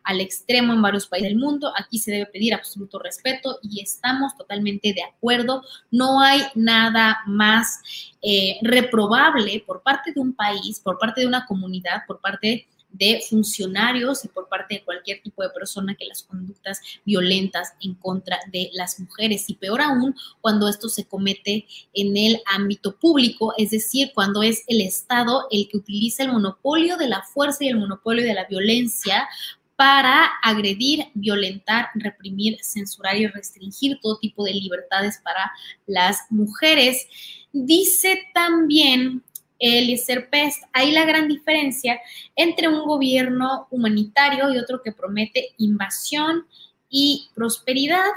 al 0.02 0.20
extremo 0.20 0.72
en 0.72 0.82
varios 0.82 1.06
países 1.06 1.30
del 1.30 1.38
mundo. 1.38 1.72
Aquí 1.78 1.98
se 1.98 2.12
debe 2.12 2.26
pedir 2.26 2.54
absoluto 2.54 2.98
respeto 2.98 3.58
y 3.62 3.80
estamos 3.80 4.36
totalmente 4.36 4.92
de 4.92 5.02
acuerdo. 5.02 5.62
No 5.90 6.20
hay 6.20 6.42
nada 6.54 7.18
más 7.26 7.80
eh, 8.22 8.58
reprobable 8.62 9.62
por 9.66 9.82
parte 9.82 10.12
de 10.12 10.20
un 10.20 10.34
país, 10.34 10.80
por 10.80 10.98
parte 10.98 11.22
de 11.22 11.26
una 11.26 11.46
comunidad, 11.46 12.02
por 12.06 12.20
parte 12.20 12.66
de 12.94 13.22
funcionarios 13.28 14.24
y 14.24 14.28
por 14.28 14.48
parte 14.48 14.76
de 14.76 14.84
cualquier 14.84 15.20
tipo 15.20 15.42
de 15.42 15.50
persona 15.50 15.94
que 15.94 16.06
las 16.06 16.22
conductas 16.22 16.80
violentas 17.04 17.74
en 17.80 17.94
contra 17.94 18.38
de 18.52 18.70
las 18.72 18.98
mujeres. 19.00 19.50
Y 19.50 19.54
peor 19.54 19.82
aún, 19.82 20.14
cuando 20.40 20.68
esto 20.68 20.88
se 20.88 21.04
comete 21.04 21.66
en 21.92 22.16
el 22.16 22.40
ámbito 22.46 22.96
público, 22.96 23.52
es 23.58 23.70
decir, 23.70 24.12
cuando 24.14 24.42
es 24.42 24.62
el 24.68 24.80
Estado 24.80 25.46
el 25.50 25.68
que 25.68 25.78
utiliza 25.78 26.22
el 26.22 26.32
monopolio 26.32 26.96
de 26.96 27.08
la 27.08 27.22
fuerza 27.22 27.64
y 27.64 27.68
el 27.68 27.78
monopolio 27.78 28.24
de 28.24 28.34
la 28.34 28.44
violencia 28.44 29.28
para 29.76 30.30
agredir, 30.42 31.06
violentar, 31.14 31.88
reprimir, 31.94 32.58
censurar 32.62 33.16
y 33.16 33.26
restringir 33.26 33.98
todo 34.00 34.18
tipo 34.18 34.44
de 34.44 34.54
libertades 34.54 35.18
para 35.24 35.50
las 35.86 36.20
mujeres. 36.30 37.08
Dice 37.52 38.22
también 38.32 39.24
Eliezer 39.64 40.28
Pest, 40.28 40.62
ahí 40.72 40.92
la 40.92 41.04
gran 41.04 41.26
diferencia 41.26 41.98
entre 42.36 42.68
un 42.68 42.84
gobierno 42.84 43.66
humanitario 43.70 44.52
y 44.52 44.58
otro 44.58 44.82
que 44.82 44.92
promete 44.92 45.54
invasión 45.58 46.46
y 46.90 47.28
prosperidad. 47.34 48.12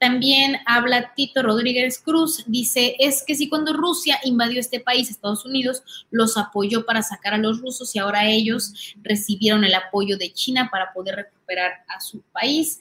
También 0.00 0.56
habla 0.66 1.14
Tito 1.14 1.42
Rodríguez 1.42 1.98
Cruz, 1.98 2.44
dice, 2.46 2.96
es 2.98 3.22
que 3.24 3.36
si 3.36 3.48
cuando 3.48 3.72
Rusia 3.72 4.18
invadió 4.24 4.58
este 4.58 4.80
país, 4.80 5.08
Estados 5.08 5.46
Unidos, 5.46 5.82
los 6.10 6.36
apoyó 6.36 6.84
para 6.84 7.02
sacar 7.02 7.34
a 7.34 7.38
los 7.38 7.60
rusos 7.60 7.94
y 7.94 8.00
ahora 8.00 8.28
ellos 8.28 8.94
recibieron 9.02 9.64
el 9.64 9.74
apoyo 9.74 10.18
de 10.18 10.32
China 10.32 10.68
para 10.70 10.92
poder 10.92 11.30
a 11.88 12.00
su 12.00 12.22
país. 12.32 12.80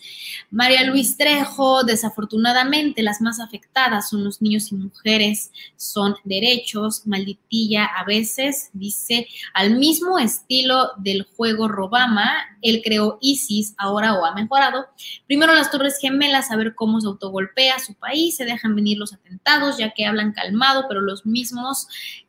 María 0.50 0.84
Luis 0.84 1.18
Trejo, 1.18 1.84
desafortunadamente 1.84 3.04
las 3.04 3.22
más 3.22 3.40
afectadas 3.40 4.10
son 4.10 4.24
los 4.24 4.42
niños 4.42 4.72
y 4.72 4.76
mujeres, 4.76 5.52
son 5.76 6.16
derechos, 6.24 7.06
malditilla 7.06 7.86
a 7.86 8.04
veces, 8.06 8.70
dice, 8.74 9.28
al 9.54 9.76
mismo 9.76 10.18
estilo 10.18 10.92
del 10.98 11.28
juego 11.36 11.68
Robama, 11.68 12.32
él 12.62 12.82
creó 12.84 13.18
ISIS 13.22 13.76
ahora 13.78 14.14
o 14.14 14.26
ha 14.26 14.34
mejorado. 14.34 14.88
Primero 15.28 15.54
las 15.54 15.70
Torres 15.70 15.98
Gemelas, 16.00 16.50
a 16.50 16.56
ver 16.56 16.74
cómo 16.76 17.02
se 17.02 17.08
autogolpea 17.08 17.80
su 17.80 17.94
país, 17.96 18.38
se 18.38 18.46
dejan 18.46 18.76
venir 18.76 18.98
los 18.98 19.14
atentados, 19.14 19.78
ya 19.78 19.92
que 19.92 20.06
hablan 20.06 20.32
calmado, 20.32 20.86
pero 20.88 21.02
los 21.02 21.26
mismos 21.26 21.88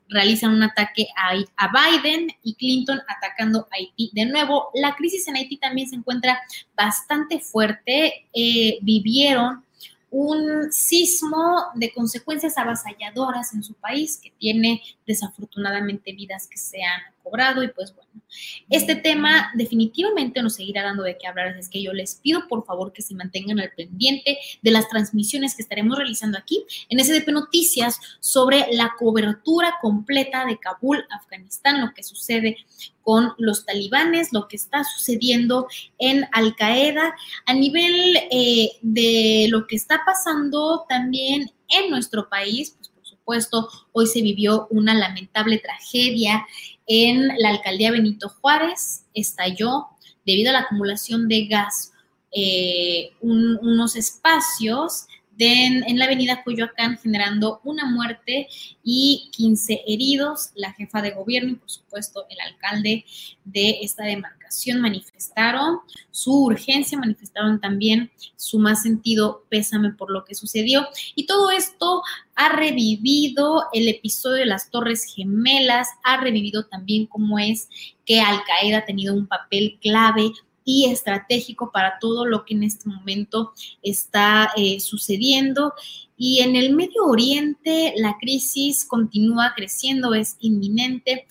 realizan 0.09 0.53
un 0.53 0.62
ataque 0.62 1.07
a, 1.17 1.71
Biden 1.73 2.29
y 2.43 2.55
Clinton 2.55 3.01
atacando 3.09 3.61
a 3.61 3.77
Haití. 3.77 4.11
De 4.12 4.27
nuevo, 4.27 4.71
la 4.75 4.95
crisis 4.95 5.27
en 5.29 5.37
Haití 5.37 5.57
también 5.57 5.88
se 5.88 5.97
encuentra 5.97 6.40
bastante 6.77 7.40
fuerte. 7.40 8.27
Eh, 8.33 8.79
vivieron 8.83 9.64
un 10.11 10.73
sismo 10.73 11.67
de 11.75 11.93
consecuencias 11.93 12.57
avasalladoras 12.57 13.53
en 13.53 13.64
su 13.64 13.75
país 13.75 14.21
que 14.23 14.33
tiene 14.38 14.81
desafortunadamente 15.07 16.12
vidas 16.12 16.47
que 16.47 16.57
se 16.57 16.85
han 16.85 17.13
cobrado 17.24 17.62
y 17.64 17.68
pues 17.68 17.94
bueno, 17.94 18.22
este 18.68 18.94
tema 18.94 19.50
definitivamente 19.54 20.42
nos 20.42 20.54
seguirá 20.54 20.82
dando 20.82 21.02
de 21.02 21.16
qué 21.18 21.26
hablar, 21.26 21.56
es 21.56 21.68
que 21.68 21.82
yo 21.82 21.92
les 21.92 22.16
pido 22.16 22.46
por 22.48 22.64
favor 22.64 22.92
que 22.92 23.02
se 23.02 23.14
mantengan 23.14 23.58
al 23.58 23.72
pendiente 23.72 24.38
de 24.62 24.70
las 24.70 24.88
transmisiones 24.88 25.56
que 25.56 25.62
estaremos 25.62 25.96
realizando 25.96 26.38
aquí 26.38 26.64
en 26.88 27.02
SDP 27.02 27.28
Noticias 27.32 27.98
sobre 28.20 28.66
la 28.72 28.92
cobertura 28.98 29.74
completa 29.80 30.44
de 30.44 30.58
Kabul, 30.58 31.04
Afganistán, 31.10 31.80
lo 31.80 31.94
que 31.94 32.02
sucede 32.02 32.58
con 33.02 33.32
los 33.38 33.64
talibanes, 33.64 34.32
lo 34.32 34.48
que 34.48 34.56
está 34.56 34.84
sucediendo 34.84 35.66
en 35.98 36.26
Al 36.32 36.54
Qaeda, 36.56 37.14
a 37.46 37.54
nivel 37.54 38.16
eh, 38.30 38.72
de 38.82 39.46
lo 39.50 39.66
que 39.66 39.76
está 39.76 40.02
pasando 40.04 40.87
también 40.88 41.50
en 41.68 41.90
nuestro 41.90 42.28
país, 42.28 42.74
pues 42.76 42.88
por 42.88 43.06
supuesto, 43.06 43.68
hoy 43.92 44.06
se 44.06 44.22
vivió 44.22 44.66
una 44.70 44.94
lamentable 44.94 45.58
tragedia 45.58 46.46
en 46.87 47.29
la 47.38 47.51
alcaldía 47.51 47.90
Benito 47.90 48.29
Juárez, 48.29 49.07
estalló 49.14 49.88
debido 50.27 50.51
a 50.51 50.55
la 50.55 50.61
acumulación 50.61 51.29
de 51.29 51.47
gas 51.47 51.92
eh, 52.33 53.12
unos 53.20 53.97
espacios 53.97 55.07
en 55.38 55.99
la 55.99 56.05
avenida 56.05 56.42
Coyoacán, 56.44 56.99
generando 56.99 57.61
una 57.64 57.85
muerte 57.87 58.49
y 58.83 59.31
15 59.33 59.83
heridos. 59.87 60.51
La 60.55 60.73
jefa 60.73 61.03
de 61.03 61.11
gobierno 61.11 61.53
y, 61.53 61.57
por 61.57 61.70
supuesto, 61.70 62.27
el 62.29 62.38
alcalde 62.40 63.05
de 63.44 63.79
esta 63.83 64.05
demarcación 64.05 64.81
manifestaron 64.81 65.81
su 66.11 66.44
urgencia, 66.44 66.99
manifestaron 66.99 67.61
también 67.61 68.11
su 68.37 68.59
más 68.59 68.83
sentido 68.83 69.44
pésame 69.49 69.92
por 69.92 70.11
lo 70.11 70.25
que 70.25 70.35
sucedió. 70.35 70.87
Y 71.14 71.27
todo 71.27 71.51
esto 71.51 72.03
ha 72.37 72.51
revivido 72.51 73.64
el 73.73 73.88
episodio 73.88 74.38
de 74.38 74.47
las 74.47 74.70
Torres 74.70 75.05
Gemelas, 75.14 75.88
ha 76.03 76.18
revivido 76.18 76.66
también 76.66 77.07
cómo 77.07 77.38
es 77.38 77.68
que 78.05 78.20
Al 78.20 78.40
Qaeda 78.44 78.79
ha 78.79 78.85
tenido 78.85 79.14
un 79.14 79.27
papel 79.27 79.79
clave 79.81 80.31
y 80.64 80.87
estratégico 80.87 81.70
para 81.70 81.98
todo 81.98 82.24
lo 82.24 82.44
que 82.44 82.55
en 82.55 82.64
este 82.64 82.88
momento 82.88 83.53
está 83.83 84.50
eh, 84.57 84.81
sucediendo. 84.81 85.74
Y 86.16 86.40
en 86.40 86.57
el 86.57 86.74
Medio 86.74 87.05
Oriente 87.05 87.94
la 87.96 88.16
crisis 88.18 88.85
continúa 88.85 89.53
creciendo, 89.55 90.14
es 90.14 90.37
inminente. 90.40 91.27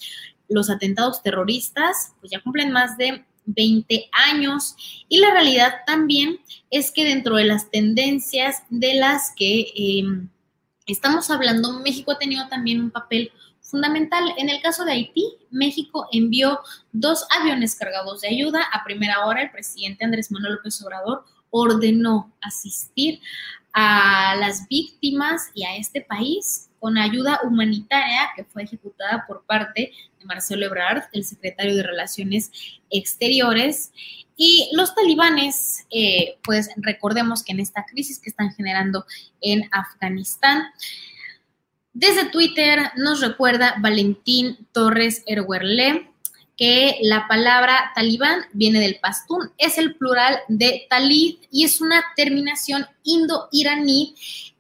Los 0.50 0.70
atentados 0.70 1.24
terroristas 1.24 2.14
pues 2.20 2.32
ya 2.32 2.42
cumplen 2.42 2.72
más 2.72 2.98
de 2.98 3.26
20 3.46 4.10
años 4.12 4.76
y 5.10 5.20
la 5.20 5.32
realidad 5.32 5.74
también 5.86 6.40
es 6.70 6.92
que 6.92 7.04
dentro 7.04 7.36
de 7.36 7.46
las 7.46 7.70
tendencias 7.70 8.64
de 8.70 8.96
las 8.96 9.34
que 9.36 9.72
em, 9.76 10.30
estamos 10.86 11.30
hablando, 11.30 11.80
México 11.80 12.12
ha 12.12 12.20
tenido 12.20 12.48
también 12.48 12.80
un 12.80 12.92
papel 12.92 13.32
fundamental. 13.74 14.36
En 14.38 14.52
el 14.52 14.62
caso 14.62 14.86
de 14.86 14.92
Haití, 14.92 15.26
México 15.50 16.08
envió 16.12 16.60
dos 16.92 17.26
aviones 17.42 17.74
cargados 17.74 18.22
de 18.22 18.28
ayuda. 18.28 18.62
A 18.72 18.84
primera 18.84 19.26
hora, 19.26 19.42
el 19.42 19.50
presidente 19.50 20.06
Andrés 20.06 20.32
Manuel 20.32 20.54
López 20.54 20.80
Obrador 20.84 21.26
ordenó 21.50 22.32
asistir 22.40 23.20
a 23.74 24.36
las 24.40 24.68
víctimas 24.68 25.50
y 25.56 25.66
a 25.66 25.76
este 25.76 26.02
país 26.02 26.70
con 26.80 27.00
ayuda 27.00 27.40
humanitaria 27.44 28.30
que 28.36 28.44
fue 28.44 28.62
ejecutada 28.62 29.26
por 29.28 29.44
parte 29.44 29.92
de 30.20 30.26
Marcelo 30.26 30.68
Ebrard, 30.68 31.06
el 31.12 31.26
secretario 31.26 31.76
de 31.76 31.82
Relaciones 31.82 32.52
Exteriores. 32.92 33.92
Y 34.38 34.70
los 34.74 34.94
talibanes, 34.94 35.88
eh, 35.90 36.38
pues 36.44 36.70
recordemos 36.78 37.44
que 37.44 37.54
en 37.54 37.60
esta 37.60 37.86
crisis 37.86 38.20
que 38.20 38.30
están 38.30 38.54
generando 38.54 39.04
en 39.42 39.68
Afganistán, 39.72 40.62
desde 41.94 42.26
Twitter 42.26 42.92
nos 42.98 43.22
recuerda 43.22 43.76
Valentín 43.80 44.68
Torres 44.72 45.24
Erwerle 45.26 46.10
que 46.58 47.00
la 47.02 47.28
palabra 47.28 47.92
talibán 47.96 48.42
viene 48.54 48.80
del 48.80 49.00
pastún, 49.00 49.52
es 49.58 49.78
el 49.78 49.96
plural 49.96 50.40
de 50.48 50.86
talid 50.90 51.38
y 51.52 51.64
es 51.66 51.82
una 51.82 52.04
terminación 52.16 52.86
indo-iraní 53.04 54.16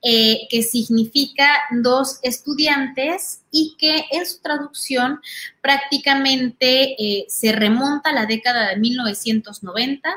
eh, 0.05 0.47
que 0.49 0.63
significa 0.63 1.47
dos 1.71 2.19
estudiantes 2.23 3.43
y 3.51 3.77
que 3.77 4.03
en 4.11 4.25
su 4.25 4.41
traducción 4.41 5.21
prácticamente 5.61 6.95
eh, 7.01 7.25
se 7.29 7.53
remonta 7.53 8.09
a 8.09 8.13
la 8.13 8.25
década 8.25 8.69
de 8.69 8.77
1990 8.77 10.09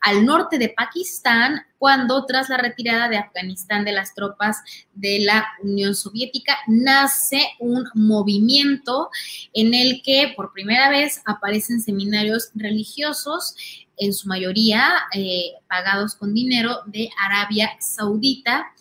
al 0.00 0.26
norte 0.26 0.58
de 0.58 0.70
Pakistán, 0.70 1.64
cuando 1.78 2.26
tras 2.26 2.48
la 2.48 2.56
retirada 2.56 3.08
de 3.08 3.18
Afganistán 3.18 3.84
de 3.84 3.92
las 3.92 4.14
tropas 4.14 4.58
de 4.94 5.20
la 5.20 5.46
Unión 5.62 5.94
Soviética 5.94 6.58
nace 6.66 7.42
un 7.60 7.84
movimiento 7.94 9.10
en 9.52 9.74
el 9.74 10.02
que 10.02 10.32
por 10.36 10.52
primera 10.52 10.90
vez 10.90 11.22
aparecen 11.24 11.80
seminarios 11.80 12.50
religiosos 12.54 13.54
en 13.96 14.12
su 14.12 14.28
mayoría 14.28 14.90
eh, 15.14 15.52
pagados 15.68 16.16
con 16.16 16.34
dinero 16.34 16.80
de 16.86 17.10
Arabia 17.22 17.70
Saudita, 17.78 18.72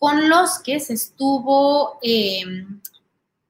con 0.00 0.30
los 0.30 0.58
que 0.60 0.80
se 0.80 0.94
estuvo 0.94 1.98
eh, 2.02 2.42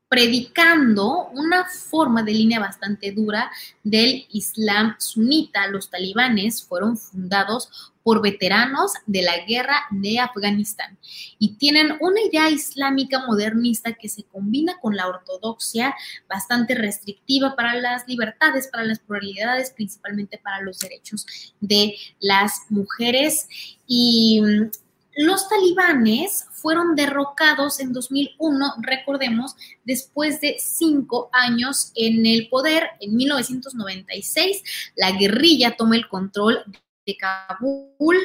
predicando 0.09 1.29
una 1.33 1.67
forma 1.67 2.25
de 2.25 2.33
línea 2.33 2.59
bastante 2.59 3.13
dura 3.13 3.49
del 3.85 4.27
Islam 4.33 4.97
sunita. 4.99 5.69
Los 5.69 5.89
talibanes 5.89 6.65
fueron 6.65 6.99
fundados 6.99 7.93
por 8.03 8.21
veteranos 8.21 8.95
de 9.07 9.23
la 9.23 9.45
guerra 9.47 9.83
de 9.93 10.19
Afganistán 10.19 10.99
y 11.39 11.55
tienen 11.55 11.97
una 12.01 12.21
idea 12.23 12.51
islámica 12.51 13.25
modernista 13.25 13.93
que 13.93 14.09
se 14.09 14.25
combina 14.25 14.79
con 14.81 14.97
la 14.97 15.07
ortodoxia 15.07 15.95
bastante 16.29 16.75
restrictiva 16.75 17.55
para 17.55 17.77
las 17.77 18.09
libertades, 18.09 18.67
para 18.67 18.83
las 18.83 18.99
pluralidades, 18.99 19.71
principalmente 19.71 20.39
para 20.39 20.61
los 20.63 20.81
derechos 20.81 21.55
de 21.61 21.95
las 22.19 22.63
mujeres. 22.69 23.47
Y 23.87 24.41
mm, 24.41 24.71
los 25.17 25.49
talibanes 25.49 26.47
fueron 26.53 26.95
derrocados 26.95 27.81
en 27.81 27.93
2001, 27.93 28.75
recordemos, 28.83 29.57
después 29.85 30.41
de 30.41 30.57
cinco 30.59 31.31
años 31.33 31.93
en 31.95 32.27
el 32.27 32.49
poder. 32.49 32.91
En 33.01 33.17
1996, 33.17 34.63
la 34.97 35.13
guerrilla 35.13 35.77
toma 35.77 35.97
el 35.97 36.09
control 36.09 36.65
de 37.07 37.17
Kabul 37.17 38.19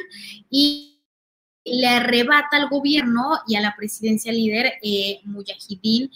y 0.50 0.95
le 1.66 1.88
arrebata 1.88 2.56
al 2.56 2.68
gobierno 2.68 3.40
y 3.48 3.56
a 3.56 3.60
la 3.60 3.74
presidencia 3.76 4.32
líder 4.32 4.74
eh, 4.82 5.20
Mujahideen 5.24 6.10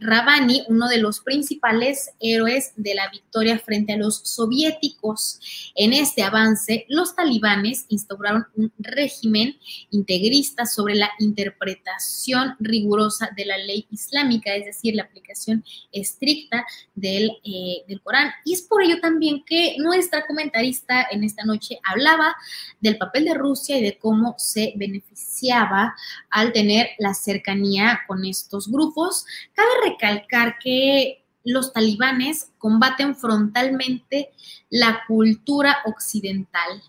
Rabani, 0.00 0.64
uno 0.68 0.88
de 0.88 0.98
los 0.98 1.20
principales 1.20 2.10
héroes 2.20 2.72
de 2.76 2.94
la 2.94 3.08
victoria 3.08 3.58
frente 3.58 3.94
a 3.94 3.96
los 3.96 4.16
soviéticos. 4.24 5.40
En 5.74 5.94
este 5.94 6.22
avance, 6.22 6.84
los 6.88 7.16
talibanes 7.16 7.86
instauraron 7.88 8.46
un 8.54 8.70
régimen 8.78 9.56
integrista 9.90 10.66
sobre 10.66 10.94
la 10.94 11.10
interpretación 11.18 12.56
rigurosa 12.60 13.30
de 13.34 13.46
la 13.46 13.56
ley 13.56 13.86
islámica, 13.90 14.54
es 14.54 14.66
decir, 14.66 14.94
la 14.94 15.04
aplicación 15.04 15.64
estricta 15.90 16.66
del, 16.94 17.30
eh, 17.44 17.84
del 17.88 18.02
Corán. 18.02 18.30
Y 18.44 18.52
es 18.52 18.62
por 18.62 18.82
ello 18.82 19.00
también 19.00 19.42
que 19.44 19.76
nuestra 19.78 20.26
comentarista 20.26 21.06
en 21.10 21.24
esta 21.24 21.44
noche 21.44 21.78
hablaba 21.82 22.36
del 22.80 22.98
papel 22.98 23.24
de 23.24 23.34
Rusia 23.34 23.78
y 23.78 23.82
de 23.82 23.98
cómo 23.98 24.33
se 24.38 24.72
beneficiaba 24.76 25.94
al 26.30 26.52
tener 26.52 26.90
la 26.98 27.14
cercanía 27.14 28.00
con 28.06 28.24
estos 28.24 28.70
grupos. 28.70 29.26
Cabe 29.54 29.90
recalcar 29.90 30.58
que 30.58 31.24
los 31.44 31.72
talibanes 31.72 32.50
combaten 32.58 33.14
frontalmente 33.14 34.30
la 34.70 35.04
cultura 35.06 35.78
occidental. 35.84 36.82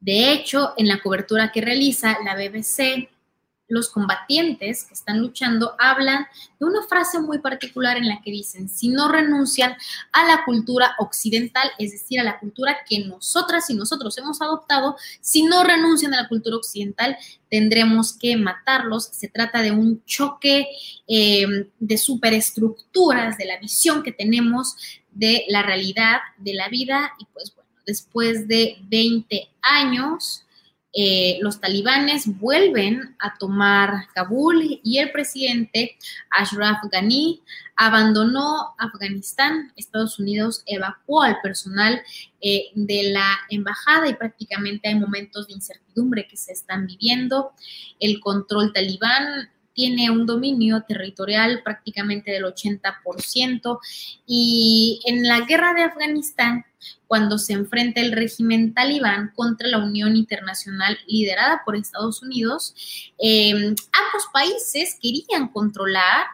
De 0.00 0.32
hecho, 0.32 0.72
en 0.76 0.88
la 0.88 1.00
cobertura 1.00 1.52
que 1.52 1.60
realiza 1.60 2.16
la 2.24 2.34
BBC, 2.34 3.08
los 3.72 3.88
combatientes 3.88 4.84
que 4.84 4.92
están 4.92 5.20
luchando 5.20 5.74
hablan 5.78 6.26
de 6.60 6.66
una 6.66 6.82
frase 6.82 7.18
muy 7.20 7.38
particular 7.38 7.96
en 7.96 8.06
la 8.06 8.20
que 8.20 8.30
dicen, 8.30 8.68
si 8.68 8.88
no 8.88 9.08
renuncian 9.08 9.74
a 10.12 10.26
la 10.26 10.44
cultura 10.44 10.94
occidental, 10.98 11.70
es 11.78 11.92
decir, 11.92 12.20
a 12.20 12.24
la 12.24 12.38
cultura 12.38 12.76
que 12.86 12.98
nosotras 13.06 13.70
y 13.70 13.74
nosotros 13.74 14.16
hemos 14.18 14.42
adoptado, 14.42 14.96
si 15.22 15.44
no 15.44 15.64
renuncian 15.64 16.12
a 16.12 16.22
la 16.22 16.28
cultura 16.28 16.56
occidental, 16.56 17.16
tendremos 17.50 18.12
que 18.12 18.36
matarlos. 18.36 19.04
Se 19.06 19.28
trata 19.28 19.62
de 19.62 19.70
un 19.70 20.04
choque 20.04 20.66
eh, 21.08 21.46
de 21.80 21.96
superestructuras, 21.98 23.38
de 23.38 23.46
la 23.46 23.58
visión 23.58 24.02
que 24.02 24.12
tenemos 24.12 24.76
de 25.12 25.44
la 25.48 25.62
realidad 25.62 26.18
de 26.36 26.54
la 26.54 26.68
vida 26.68 27.12
y 27.18 27.24
pues 27.32 27.54
bueno, 27.54 27.70
después 27.86 28.48
de 28.48 28.76
20 28.88 29.48
años, 29.62 30.41
eh, 30.94 31.38
los 31.40 31.58
talibanes 31.58 32.38
vuelven 32.38 33.16
a 33.18 33.34
tomar 33.38 34.08
Kabul 34.14 34.80
y 34.82 34.98
el 34.98 35.10
presidente 35.10 35.96
Ashraf 36.30 36.78
Ghani 36.90 37.40
abandonó 37.76 38.74
Afganistán. 38.78 39.72
Estados 39.76 40.18
Unidos 40.18 40.62
evacuó 40.66 41.22
al 41.22 41.40
personal 41.42 42.02
eh, 42.42 42.66
de 42.74 43.10
la 43.10 43.38
embajada 43.48 44.08
y 44.08 44.14
prácticamente 44.14 44.88
hay 44.88 44.96
momentos 44.96 45.46
de 45.46 45.54
incertidumbre 45.54 46.28
que 46.28 46.36
se 46.36 46.52
están 46.52 46.86
viviendo. 46.86 47.52
El 47.98 48.20
control 48.20 48.72
talibán 48.74 49.50
tiene 49.74 50.10
un 50.10 50.26
dominio 50.26 50.82
territorial 50.86 51.62
prácticamente 51.64 52.30
del 52.30 52.44
80% 52.44 53.78
y 54.26 55.00
en 55.06 55.26
la 55.26 55.40
guerra 55.40 55.72
de 55.72 55.82
Afganistán, 55.82 56.66
cuando 57.06 57.38
se 57.38 57.52
enfrenta 57.52 58.00
el 58.00 58.12
régimen 58.12 58.74
talibán 58.74 59.32
contra 59.34 59.68
la 59.68 59.78
Unión 59.78 60.16
Internacional 60.16 60.98
liderada 61.06 61.62
por 61.64 61.76
Estados 61.76 62.22
Unidos, 62.22 62.74
em, 63.18 63.74
ambos 63.92 64.26
países 64.32 64.98
querían 65.00 65.48
controlar 65.48 66.26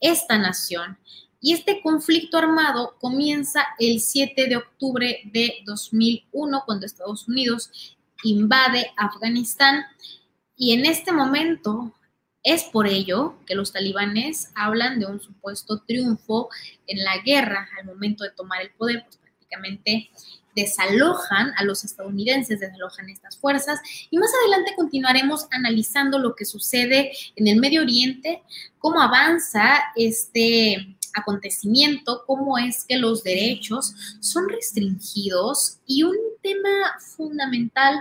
esta 0.00 0.38
nación. 0.38 0.98
Y 1.40 1.52
este 1.54 1.80
conflicto 1.82 2.38
armado 2.38 2.96
comienza 3.00 3.66
el 3.78 4.00
7 4.00 4.46
de 4.48 4.56
octubre 4.56 5.20
de 5.32 5.56
2001, 5.66 6.62
cuando 6.64 6.86
Estados 6.86 7.26
Unidos 7.26 7.96
invade 8.22 8.92
Afganistán. 8.96 9.84
Y 10.56 10.72
en 10.72 10.86
este 10.86 11.12
momento 11.12 11.92
es 12.42 12.64
por 12.64 12.86
ello 12.86 13.36
que 13.46 13.54
los 13.54 13.72
talibanes 13.72 14.50
hablan 14.54 14.98
de 14.98 15.06
un 15.06 15.20
supuesto 15.20 15.82
triunfo 15.86 16.48
en 16.86 17.02
la 17.04 17.18
guerra 17.18 17.68
al 17.78 17.86
momento 17.86 18.24
de 18.24 18.30
tomar 18.30 18.62
el 18.62 18.70
poder, 18.70 19.04
pues 19.04 19.18
desalojan 20.54 21.52
a 21.56 21.64
los 21.64 21.84
estadounidenses, 21.84 22.60
desalojan 22.60 23.08
estas 23.08 23.36
fuerzas 23.38 23.80
y 24.10 24.18
más 24.18 24.30
adelante 24.42 24.74
continuaremos 24.76 25.46
analizando 25.50 26.18
lo 26.18 26.34
que 26.34 26.44
sucede 26.44 27.12
en 27.36 27.48
el 27.48 27.58
Medio 27.58 27.82
Oriente, 27.82 28.42
cómo 28.78 29.00
avanza 29.00 29.82
este 29.96 30.96
acontecimiento, 31.14 32.24
cómo 32.26 32.58
es 32.58 32.84
que 32.84 32.96
los 32.96 33.22
derechos 33.22 33.94
son 34.20 34.48
restringidos 34.48 35.78
y 35.86 36.02
un 36.02 36.16
tema 36.42 36.98
fundamental 37.16 38.00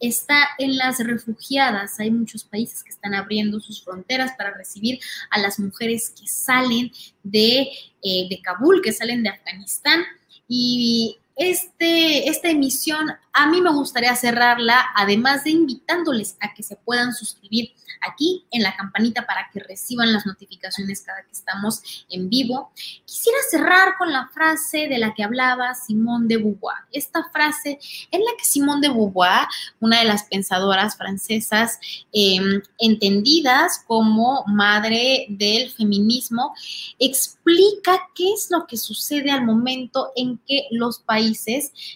está 0.00 0.48
en 0.58 0.76
las 0.76 0.98
refugiadas. 1.00 1.98
Hay 1.98 2.10
muchos 2.10 2.44
países 2.44 2.84
que 2.84 2.90
están 2.90 3.14
abriendo 3.14 3.60
sus 3.60 3.82
fronteras 3.82 4.32
para 4.36 4.54
recibir 4.54 5.00
a 5.30 5.38
las 5.40 5.58
mujeres 5.58 6.10
que 6.10 6.26
salen 6.26 6.92
de, 7.22 7.68
eh, 8.02 8.28
de 8.30 8.40
Kabul, 8.42 8.80
que 8.80 8.92
salen 8.92 9.22
de 9.22 9.30
Afganistán. 9.30 10.04
Y 10.48 11.18
este, 11.38 12.28
esta 12.28 12.48
emisión 12.48 13.12
a 13.32 13.46
mí 13.46 13.60
me 13.60 13.70
gustaría 13.70 14.16
cerrarla, 14.16 14.86
además 14.96 15.44
de 15.44 15.50
invitándoles 15.50 16.36
a 16.40 16.52
que 16.52 16.64
se 16.64 16.74
puedan 16.74 17.14
suscribir 17.14 17.70
aquí 18.00 18.44
en 18.50 18.64
la 18.64 18.74
campanita 18.74 19.26
para 19.26 19.48
que 19.52 19.60
reciban 19.60 20.12
las 20.12 20.26
notificaciones 20.26 21.02
cada 21.02 21.22
que 21.22 21.32
estamos 21.32 22.04
en 22.10 22.28
vivo. 22.28 22.72
Quisiera 23.04 23.38
cerrar 23.48 23.96
con 23.96 24.12
la 24.12 24.28
frase 24.34 24.88
de 24.88 24.98
la 24.98 25.14
que 25.14 25.22
hablaba 25.22 25.74
Simone 25.76 26.26
de 26.26 26.38
Beauvoir. 26.38 26.78
Esta 26.90 27.28
frase 27.32 27.78
en 28.10 28.24
la 28.24 28.30
que 28.36 28.44
Simone 28.44 28.88
de 28.88 28.92
Beauvoir, 28.92 29.46
una 29.78 30.00
de 30.00 30.06
las 30.06 30.24
pensadoras 30.24 30.96
francesas 30.96 31.78
em, 32.12 32.60
entendidas 32.78 33.84
como 33.86 34.44
madre 34.48 35.26
del 35.28 35.70
feminismo, 35.70 36.54
explica 36.98 38.08
qué 38.16 38.32
es 38.32 38.48
lo 38.50 38.66
que 38.66 38.76
sucede 38.76 39.30
al 39.30 39.44
momento 39.44 40.10
en 40.16 40.38
que 40.38 40.66
los 40.72 40.98
países 40.98 41.27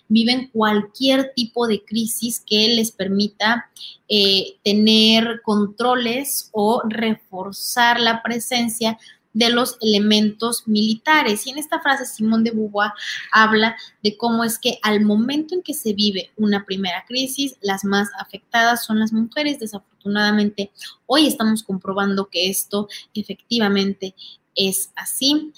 viven 0.09 0.49
cualquier 0.53 1.33
tipo 1.35 1.66
de 1.66 1.85
crisis 1.85 2.42
que 2.45 2.68
les 2.68 2.90
permita 2.90 3.71
eh, 4.09 4.57
tener 4.64 5.40
controles 5.45 6.51
o 6.53 6.83
reforzar 6.88 8.01
la 8.01 8.23
presencia 8.23 8.99
de 9.33 9.51
los 9.51 9.77
elementos 9.81 10.66
militares. 10.66 11.47
Y 11.47 11.51
en 11.51 11.59
esta 11.59 11.81
frase 11.81 12.05
Simón 12.05 12.45
de 12.45 12.51
Beauvoir 12.51 12.92
habla 13.31 13.77
de 14.03 14.16
cómo 14.16 14.45
es 14.45 14.59
que 14.59 14.79
al 14.83 15.01
momento 15.01 15.55
en 15.55 15.62
que 15.62 15.75
se 15.75 15.95
vive 15.95 16.31
una 16.37 16.64
primera 16.64 17.05
crisis, 17.07 17.57
las 17.61 17.85
más 17.85 18.09
afectadas 18.18 18.85
son 18.85 18.99
las 18.99 19.12
mujeres. 19.12 19.59
Desafortunadamente, 19.59 20.71
hoy 21.07 21.27
estamos 21.27 21.62
comprobando 21.62 22.29
que 22.29 22.49
esto 22.49 22.88
efectivamente 23.14 24.14
es 24.55 24.90
así. 24.97 25.53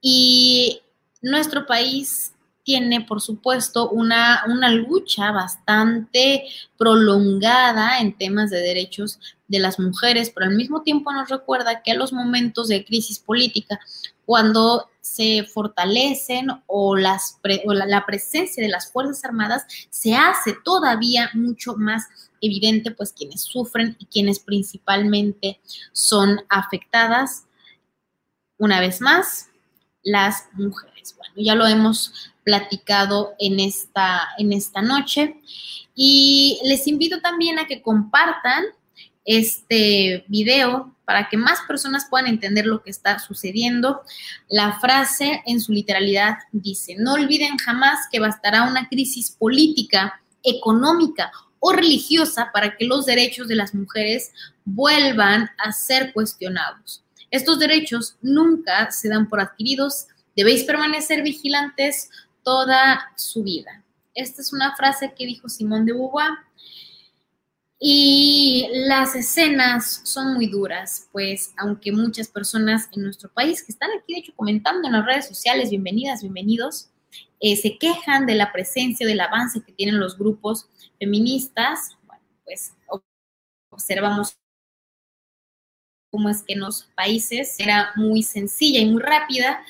Y 0.00 0.80
nuestro 1.22 1.66
país 1.66 2.32
tiene, 2.66 3.00
por 3.00 3.20
supuesto, 3.20 3.88
una, 3.90 4.42
una 4.48 4.70
lucha 4.70 5.30
bastante 5.30 6.46
prolongada 6.76 8.00
en 8.00 8.18
temas 8.18 8.50
de 8.50 8.58
derechos 8.58 9.20
de 9.46 9.60
las 9.60 9.78
mujeres, 9.78 10.32
pero 10.34 10.46
al 10.46 10.56
mismo 10.56 10.82
tiempo 10.82 11.12
nos 11.12 11.28
recuerda 11.28 11.80
que 11.82 11.92
a 11.92 11.94
los 11.94 12.12
momentos 12.12 12.66
de 12.66 12.84
crisis 12.84 13.20
política, 13.20 13.78
cuando 14.24 14.90
se 15.00 15.44
fortalecen 15.44 16.48
o, 16.66 16.96
las 16.96 17.38
la, 17.44 17.86
la, 17.86 18.04
presencia 18.04 18.60
de 18.60 18.68
las 18.68 18.90
Fuerzas 18.90 19.24
Armadas 19.24 19.64
se 19.88 20.16
hace 20.16 20.56
todavía 20.64 21.30
mucho 21.34 21.76
más 21.76 22.08
evidente, 22.40 22.90
pues 22.90 23.12
quienes 23.12 23.42
sufren 23.42 23.94
y 24.00 24.06
quienes 24.06 24.40
principalmente 24.40 25.60
son 25.92 26.40
afectadas, 26.48 27.44
una 28.58 28.80
vez 28.80 29.00
más, 29.00 29.50
las 30.06 30.48
mujeres. 30.52 31.14
Bueno, 31.18 31.34
ya 31.36 31.54
lo 31.54 31.66
hemos 31.66 32.32
platicado 32.44 33.34
en 33.40 33.58
esta, 33.58 34.28
en 34.38 34.52
esta 34.52 34.80
noche. 34.80 35.36
Y 35.96 36.60
les 36.64 36.86
invito 36.86 37.20
también 37.20 37.58
a 37.58 37.66
que 37.66 37.82
compartan 37.82 38.64
este 39.24 40.24
video 40.28 40.94
para 41.04 41.28
que 41.28 41.36
más 41.36 41.58
personas 41.66 42.06
puedan 42.08 42.28
entender 42.28 42.66
lo 42.66 42.82
que 42.84 42.90
está 42.90 43.18
sucediendo. 43.18 44.02
La 44.48 44.78
frase 44.78 45.42
en 45.44 45.60
su 45.60 45.72
literalidad 45.72 46.38
dice, 46.52 46.94
no 46.96 47.14
olviden 47.14 47.58
jamás 47.58 47.98
que 48.10 48.20
bastará 48.20 48.62
una 48.62 48.88
crisis 48.88 49.32
política, 49.32 50.20
económica 50.44 51.32
o 51.58 51.72
religiosa 51.72 52.50
para 52.52 52.76
que 52.76 52.84
los 52.84 53.06
derechos 53.06 53.48
de 53.48 53.56
las 53.56 53.74
mujeres 53.74 54.30
vuelvan 54.64 55.50
a 55.58 55.72
ser 55.72 56.12
cuestionados. 56.12 57.02
Estos 57.30 57.58
derechos 57.58 58.16
nunca 58.22 58.90
se 58.90 59.08
dan 59.08 59.28
por 59.28 59.40
adquiridos. 59.40 60.06
Debéis 60.34 60.64
permanecer 60.64 61.22
vigilantes 61.22 62.10
toda 62.42 63.12
su 63.16 63.42
vida. 63.42 63.82
Esta 64.14 64.40
es 64.40 64.52
una 64.52 64.74
frase 64.76 65.12
que 65.16 65.26
dijo 65.26 65.48
Simón 65.48 65.84
de 65.84 65.92
Beauvoir. 65.92 66.30
Y 67.78 68.68
las 68.72 69.14
escenas 69.14 70.00
son 70.04 70.34
muy 70.34 70.46
duras, 70.46 71.08
pues 71.12 71.52
aunque 71.58 71.92
muchas 71.92 72.28
personas 72.28 72.88
en 72.92 73.02
nuestro 73.02 73.30
país 73.30 73.62
que 73.62 73.72
están 73.72 73.90
aquí, 73.90 74.14
de 74.14 74.20
hecho, 74.20 74.32
comentando 74.34 74.88
en 74.88 74.94
las 74.94 75.04
redes 75.04 75.28
sociales, 75.28 75.68
bienvenidas, 75.68 76.22
bienvenidos, 76.22 76.88
eh, 77.38 77.54
se 77.56 77.76
quejan 77.76 78.24
de 78.24 78.34
la 78.34 78.50
presencia, 78.50 79.06
del 79.06 79.20
avance 79.20 79.60
que 79.60 79.72
tienen 79.72 80.00
los 80.00 80.16
grupos 80.16 80.70
feministas, 80.98 81.98
bueno, 82.06 82.22
pues 82.44 82.72
observamos 83.68 84.38
cómo 86.16 86.30
es 86.30 86.42
que 86.42 86.54
en 86.54 86.60
los 86.60 86.88
países 86.94 87.56
era 87.58 87.90
muy 87.94 88.22
sencilla 88.22 88.80
y 88.80 88.86
muy 88.86 89.02
rápida, 89.02 89.62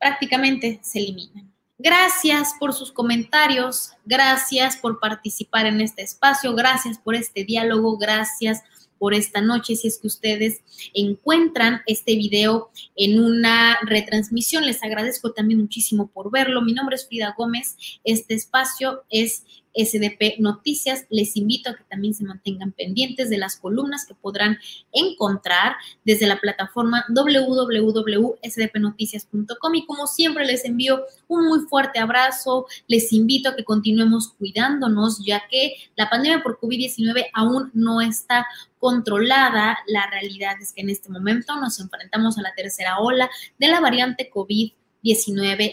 prácticamente 0.00 0.80
se 0.82 0.98
eliminan. 0.98 1.52
Gracias 1.78 2.54
por 2.58 2.72
sus 2.72 2.90
comentarios, 2.90 3.92
gracias 4.04 4.76
por 4.76 4.98
participar 4.98 5.66
en 5.66 5.80
este 5.80 6.02
espacio, 6.02 6.52
gracias 6.52 6.98
por 6.98 7.14
este 7.14 7.44
diálogo, 7.44 7.96
gracias 7.96 8.64
por 8.98 9.14
esta 9.14 9.40
noche. 9.40 9.76
Si 9.76 9.86
es 9.86 9.98
que 9.98 10.08
ustedes 10.08 10.62
encuentran 10.94 11.82
este 11.86 12.16
video 12.16 12.70
en 12.96 13.22
una 13.22 13.78
retransmisión, 13.82 14.66
les 14.66 14.82
agradezco 14.82 15.30
también 15.30 15.60
muchísimo 15.60 16.08
por 16.08 16.32
verlo. 16.32 16.60
Mi 16.60 16.72
nombre 16.72 16.96
es 16.96 17.06
Frida 17.06 17.36
Gómez. 17.38 17.76
Este 18.02 18.34
espacio 18.34 19.04
es 19.10 19.44
SDP 19.74 20.38
Noticias. 20.38 21.06
Les 21.10 21.36
invito 21.36 21.68
a 21.70 21.74
que 21.74 21.82
también 21.84 22.14
se 22.14 22.24
mantengan 22.24 22.72
pendientes 22.72 23.30
de 23.30 23.38
las 23.38 23.56
columnas 23.56 24.04
que 24.06 24.14
podrán 24.14 24.58
encontrar 24.92 25.76
desde 26.04 26.26
la 26.26 26.40
plataforma 26.40 27.04
www.sdpnoticias.com 27.08 29.74
y 29.74 29.86
como 29.86 30.06
siempre 30.06 30.46
les 30.46 30.64
envío 30.64 31.02
un 31.28 31.46
muy 31.46 31.60
fuerte 31.60 31.98
abrazo. 31.98 32.66
Les 32.86 33.12
invito 33.12 33.50
a 33.50 33.56
que 33.56 33.64
continuemos 33.64 34.32
cuidándonos 34.38 35.24
ya 35.24 35.42
que 35.50 35.74
la 35.96 36.08
pandemia 36.10 36.42
por 36.42 36.60
COVID-19 36.60 37.26
aún 37.32 37.70
no 37.74 38.00
está 38.00 38.46
controlada. 38.78 39.78
La 39.86 40.08
realidad 40.10 40.56
es 40.60 40.72
que 40.72 40.82
en 40.82 40.90
este 40.90 41.08
momento 41.08 41.56
nos 41.56 41.80
enfrentamos 41.80 42.38
a 42.38 42.42
la 42.42 42.54
tercera 42.54 42.98
ola 42.98 43.30
de 43.58 43.68
la 43.68 43.80
variante 43.80 44.30
COVID 44.30 44.64
19 44.64 44.83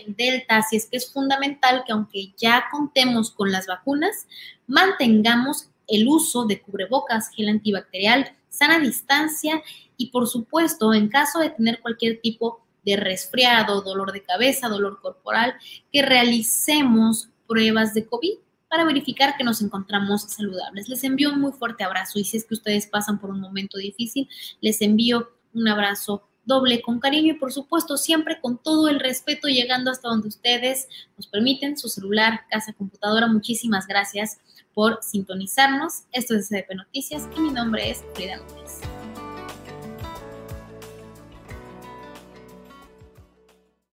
Delta. 0.08 0.58
Así 0.58 0.76
es 0.76 0.88
que 0.88 0.98
es 0.98 1.12
fundamental 1.12 1.84
que 1.86 1.94
aunque 1.94 2.34
ya 2.38 2.66
contemos 2.72 3.32
con 3.32 3.52
las 3.52 3.68
vacunas, 3.68 4.28
mantengamos 4.68 5.70
el 5.88 6.08
uso 6.08 6.46
de 6.46 6.62
cubrebocas, 6.62 7.30
gel 7.36 7.50
antibacterial, 7.50 8.36
sana 8.50 8.80
distancia 8.80 9.62
y 9.98 10.08
por 10.08 10.28
supuesto, 10.28 10.94
en 10.94 11.10
caso 11.10 11.40
de 11.40 11.52
tener 11.52 11.80
cualquier 11.80 12.20
tipo 12.22 12.62
de 12.84 12.98
resfriado, 12.98 13.82
dolor 13.82 14.12
de 14.12 14.24
cabeza, 14.24 14.68
dolor 14.68 15.00
corporal, 15.02 15.56
que 15.92 16.02
realicemos 16.02 17.30
pruebas 17.48 17.94
de 17.94 18.06
COVID 18.06 18.38
para 18.68 18.86
verificar 18.86 19.36
que 19.38 19.44
nos 19.44 19.62
encontramos 19.62 20.24
saludables. 20.24 20.88
Les 20.88 21.04
envío 21.04 21.32
un 21.32 21.42
muy 21.42 21.52
fuerte 21.52 21.84
abrazo 21.84 22.20
y 22.20 22.24
si 22.24 22.38
es 22.38 22.46
que 22.46 22.54
ustedes 22.54 22.88
pasan 22.88 23.20
por 23.20 23.30
un 23.30 23.42
momento 23.42 23.78
difícil, 23.78 24.30
les 24.62 24.82
envío 24.82 25.30
un 25.54 25.68
abrazo 25.68 26.24
doble 26.46 26.82
con 26.82 27.00
cariño 27.00 27.34
y 27.34 27.38
por 27.38 27.52
supuesto 27.54 27.98
siempre 27.98 28.39
con 28.42 28.58
todo 28.58 28.88
el 28.88 29.00
respeto 29.00 29.48
llegando 29.48 29.92
hasta 29.92 30.10
donde 30.10 30.28
ustedes 30.28 30.88
nos 31.18 31.28
permiten, 31.28 31.78
su 31.78 31.89
celular, 31.89 32.42
casa, 32.50 32.74
computadora. 32.74 33.28
Muchísimas 33.28 33.88
gracias 33.88 34.39
por 34.74 35.00
sintonizarnos. 35.02 36.04
Esto 36.12 36.36
es 36.36 36.48
SDP 36.48 36.76
Noticias 36.76 37.28
y 37.36 37.39
mi 37.42 37.52
nombre 37.52 37.89
es 37.89 38.04
Frida 38.16 38.38
Gómez. 38.38 38.82